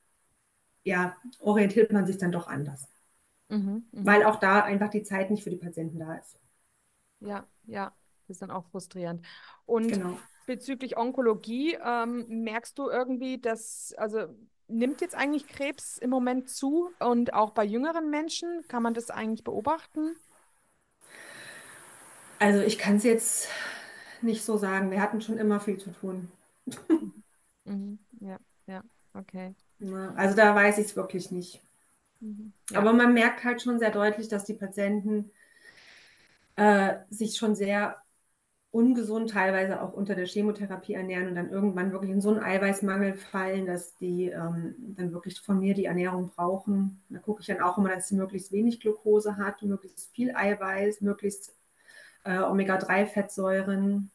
[0.84, 2.88] ja, orientiert man sich dann doch anders,
[3.48, 3.88] Mhm.
[3.92, 4.14] Mhm.
[4.14, 6.38] weil auch da einfach die Zeit nicht für die Patienten da ist.
[7.20, 7.94] Ja, ja,
[8.26, 9.24] das ist dann auch frustrierend.
[9.64, 10.18] Und Genau.
[10.46, 14.26] bezüglich Onkologie, ähm, merkst du irgendwie, dass, also
[14.68, 19.10] nimmt jetzt eigentlich Krebs im Moment zu und auch bei jüngeren Menschen, kann man das
[19.10, 20.16] eigentlich beobachten?
[22.38, 23.48] Also ich kann es jetzt
[24.22, 24.90] nicht so sagen.
[24.90, 26.30] Wir hatten schon immer viel zu tun.
[27.64, 27.98] Mhm.
[28.20, 28.82] Ja, ja,
[29.14, 29.54] okay.
[30.16, 31.62] Also da weiß ich es wirklich nicht.
[32.20, 32.52] Mhm.
[32.70, 32.78] Ja.
[32.78, 35.30] Aber man merkt halt schon sehr deutlich, dass die Patienten
[36.56, 37.96] äh, sich schon sehr
[38.70, 43.14] ungesund teilweise auch unter der Chemotherapie ernähren und dann irgendwann wirklich in so einen Eiweißmangel
[43.14, 47.00] fallen, dass die ähm, dann wirklich von mir die Ernährung brauchen.
[47.08, 51.00] Da gucke ich dann auch immer, dass sie möglichst wenig Glucose hat, möglichst viel Eiweiß,
[51.00, 51.56] möglichst
[52.24, 54.10] äh, Omega-3-Fettsäuren.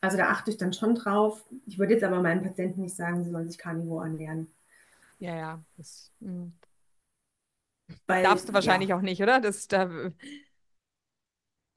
[0.00, 1.44] Also da achte ich dann schon drauf.
[1.66, 4.46] Ich würde jetzt aber meinen Patienten nicht sagen, sie sollen sich Carnivore ernähren.
[5.18, 6.48] Ja, ja, das mm,
[8.06, 9.40] Weil, darfst du wahrscheinlich ja, auch nicht, oder?
[9.40, 9.88] Das, da,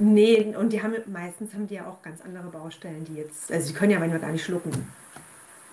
[0.01, 3.67] Nee, und die haben meistens haben die ja auch ganz andere Baustellen, die jetzt, also
[3.67, 4.71] die können ja manchmal gar nicht schlucken.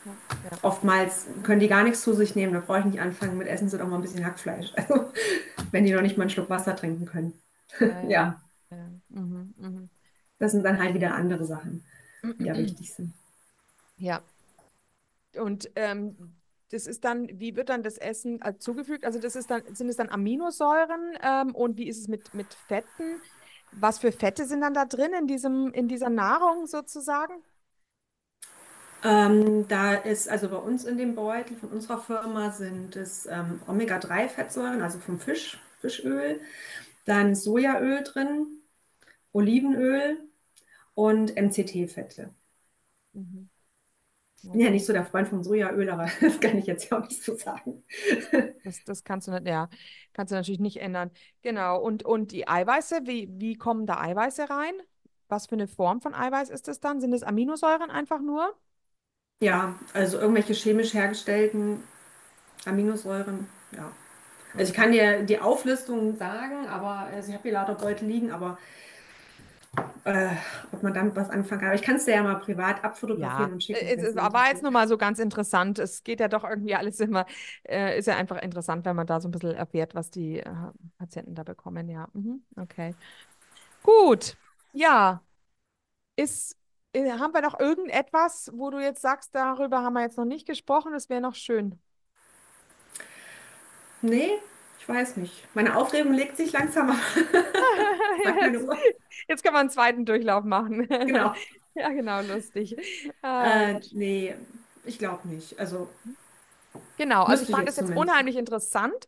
[0.04, 0.58] ja, ja.
[0.62, 3.68] Oftmals können die gar nichts zu sich nehmen, da brauche ich nicht anfangen mit essen
[3.68, 4.72] sie doch mal ein bisschen Hackfleisch.
[4.76, 5.12] Also,
[5.70, 7.34] wenn die noch nicht mal einen Schluck Wasser trinken können.
[8.08, 8.40] Ja.
[9.08, 9.90] Mhm, mhm.
[10.38, 11.84] das sind dann halt wieder andere Sachen,
[12.38, 13.14] die da wichtig sind.
[13.98, 14.22] Ja.
[15.34, 16.16] Und ähm,
[16.70, 19.04] das ist dann, wie wird dann das Essen äh, zugefügt?
[19.04, 22.54] Also das ist dann, sind es dann Aminosäuren ähm, und wie ist es mit, mit
[22.54, 23.22] Fetten?
[23.72, 27.34] Was für Fette sind dann da drin in diesem, in dieser Nahrung sozusagen?
[29.02, 33.62] Ähm, da ist, also bei uns in dem Beutel von unserer Firma sind es ähm,
[33.66, 36.40] Omega-3-Fettsäuren, also vom Fisch, Fischöl,
[37.04, 38.62] dann Sojaöl drin,
[39.32, 40.18] Olivenöl
[40.94, 42.34] und MCT-Fette.
[43.14, 43.48] Mhm.
[44.52, 47.08] Bin ja nicht so der Freund vom Sojaöl, aber das kann ich jetzt ja auch
[47.08, 47.84] nicht so sagen.
[48.64, 49.68] Das, das kannst du nicht, ja,
[50.12, 51.10] kannst du natürlich nicht ändern.
[51.42, 51.80] Genau.
[51.80, 54.74] Und, und die Eiweiße, wie, wie kommen da Eiweiße rein?
[55.28, 57.00] Was für eine Form von Eiweiß ist das dann?
[57.00, 58.56] Sind es Aminosäuren einfach nur?
[59.40, 61.82] Ja, also irgendwelche chemisch hergestellten
[62.66, 63.92] Aminosäuren, ja.
[64.56, 68.32] Also ich kann dir die Auflistung sagen, aber also ich habe hier lauter Beutel liegen,
[68.32, 68.58] aber
[70.04, 70.28] äh,
[70.72, 71.68] ob man damit was anfangen kann.
[71.68, 73.86] Aber ich kann es dir ja mal privat abfotografieren Ja, und schicken.
[73.86, 75.78] äh, es, war jetzt nur mal so ganz interessant.
[75.78, 77.26] Es geht ja doch irgendwie alles immer,
[77.68, 80.54] äh, ist ja einfach interessant, wenn man da so ein bisschen erfährt, was die äh,
[80.98, 81.88] Patienten da bekommen.
[81.88, 82.42] Ja, mhm.
[82.56, 82.94] okay.
[83.82, 84.36] Gut,
[84.72, 85.22] ja.
[86.16, 86.56] Ist,
[86.92, 90.46] äh, haben wir noch irgendetwas, wo du jetzt sagst, darüber haben wir jetzt noch nicht
[90.46, 91.78] gesprochen, das wäre noch schön.
[94.02, 94.38] Nee,
[94.88, 95.32] ich weiß nicht.
[95.54, 96.88] Meine Aufregung legt sich langsam
[98.24, 98.68] meine Jetzt,
[99.28, 100.86] jetzt können wir einen zweiten Durchlauf machen.
[100.88, 101.34] Genau.
[101.78, 102.74] Ja, genau, lustig.
[103.22, 104.34] Ah, Äh, nee,
[104.84, 105.58] ich glaube nicht.
[105.58, 105.90] Also
[106.96, 109.06] Genau, also ich fand es jetzt unheimlich interessant,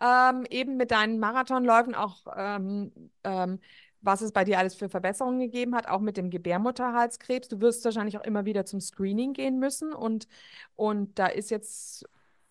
[0.00, 2.92] ähm, eben mit deinen Marathonläufen auch, ähm,
[3.24, 3.60] ähm,
[4.00, 7.48] was es bei dir alles für Verbesserungen gegeben hat, auch mit dem Gebärmutterhalskrebs.
[7.48, 10.26] Du wirst wahrscheinlich auch immer wieder zum Screening gehen müssen und,
[10.74, 12.04] und da ist jetzt,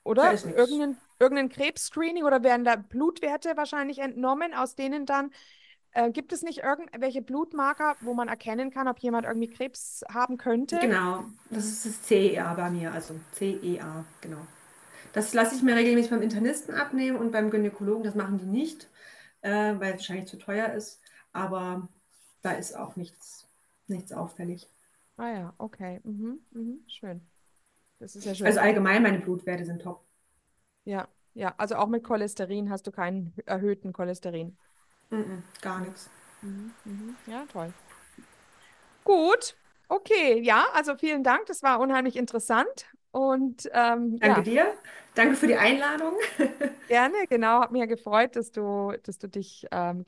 [0.03, 0.31] oder?
[0.31, 5.31] Ist irgendein, irgendein Krebs-Screening oder werden da Blutwerte wahrscheinlich entnommen, aus denen dann
[5.93, 10.37] äh, gibt es nicht irgendwelche Blutmarker, wo man erkennen kann, ob jemand irgendwie Krebs haben
[10.37, 10.79] könnte?
[10.79, 14.45] Genau, das ist das CEA bei mir, also CEA, genau.
[15.13, 18.87] Das lasse ich mir regelmäßig beim Internisten abnehmen und beim Gynäkologen, das machen die nicht,
[19.41, 19.49] äh,
[19.79, 21.01] weil es wahrscheinlich zu teuer ist.
[21.33, 21.87] Aber
[22.41, 23.47] da ist auch nichts,
[23.87, 24.67] nichts auffällig.
[25.17, 25.99] Ah ja, okay.
[26.03, 27.21] Mhm, mhm, schön.
[27.99, 28.47] Das ist ja schön.
[28.47, 30.06] Also allgemein, meine Blutwerte sind top.
[30.87, 31.53] Ja, ja.
[31.57, 34.57] Also auch mit Cholesterin hast du keinen erhöhten Cholesterin.
[35.09, 36.09] Mhm, gar nichts.
[36.41, 37.15] Mhm, mhm.
[37.27, 37.73] Ja, toll.
[39.03, 39.55] Gut,
[39.89, 42.87] okay, ja, also vielen Dank, das war unheimlich interessant.
[43.11, 44.41] Und ähm, danke ja.
[44.41, 44.73] dir.
[45.15, 46.13] Danke für die Einladung.
[46.87, 47.61] Gerne, genau.
[47.61, 50.05] Hat mich ja gefreut, dass du, dass du dich ähm,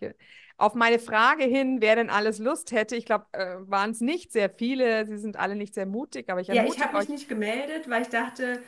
[0.58, 2.96] auf meine Frage hin, wer denn alles Lust hätte.
[2.96, 5.06] Ich glaube, äh, waren es nicht sehr viele.
[5.08, 8.04] Sie sind alle nicht sehr mutig, aber ich Ja, ich habe mich nicht gemeldet, weil
[8.04, 8.62] ich dachte,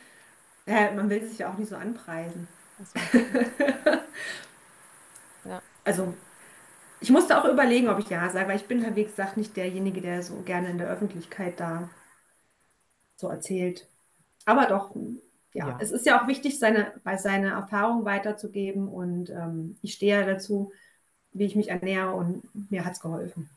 [0.66, 2.48] äh, man will sich ja auch nicht so anpreisen.
[5.44, 5.62] ja.
[5.84, 6.14] Also
[7.00, 9.56] ich musste auch überlegen, ob ich ja sage, weil ich bin halt, wie gesagt, nicht
[9.56, 11.90] derjenige, der so gerne in der Öffentlichkeit da
[13.16, 13.88] so erzählt.
[14.44, 14.94] Aber doch,
[15.52, 15.78] ja, ja.
[15.80, 20.26] es ist ja auch wichtig, seine, bei seine Erfahrungen weiterzugeben und ähm, ich stehe ja
[20.26, 20.72] dazu,
[21.32, 23.50] wie ich mich ernähre und mir hat es geholfen.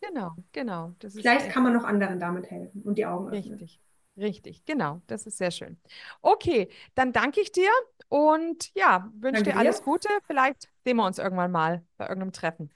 [0.00, 0.94] Genau, genau.
[1.00, 3.54] Vielleicht kann man noch anderen damit helfen und die Augen öffnen.
[3.54, 3.80] Richtig,
[4.20, 5.00] richtig, genau.
[5.06, 5.78] Das ist sehr schön.
[6.22, 7.70] Okay, dann danke ich dir
[8.08, 10.08] und ja, wünsche dir alles Gute.
[10.26, 12.70] Vielleicht sehen wir uns irgendwann mal bei irgendeinem Treffen.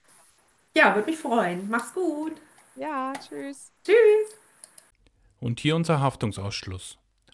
[0.77, 1.69] Ja, würde mich freuen.
[1.69, 2.33] Mach's gut.
[2.77, 3.73] Ja, tschüss.
[3.85, 4.39] Tschüss.
[5.41, 6.99] Und hier unser Haftungsausschluss.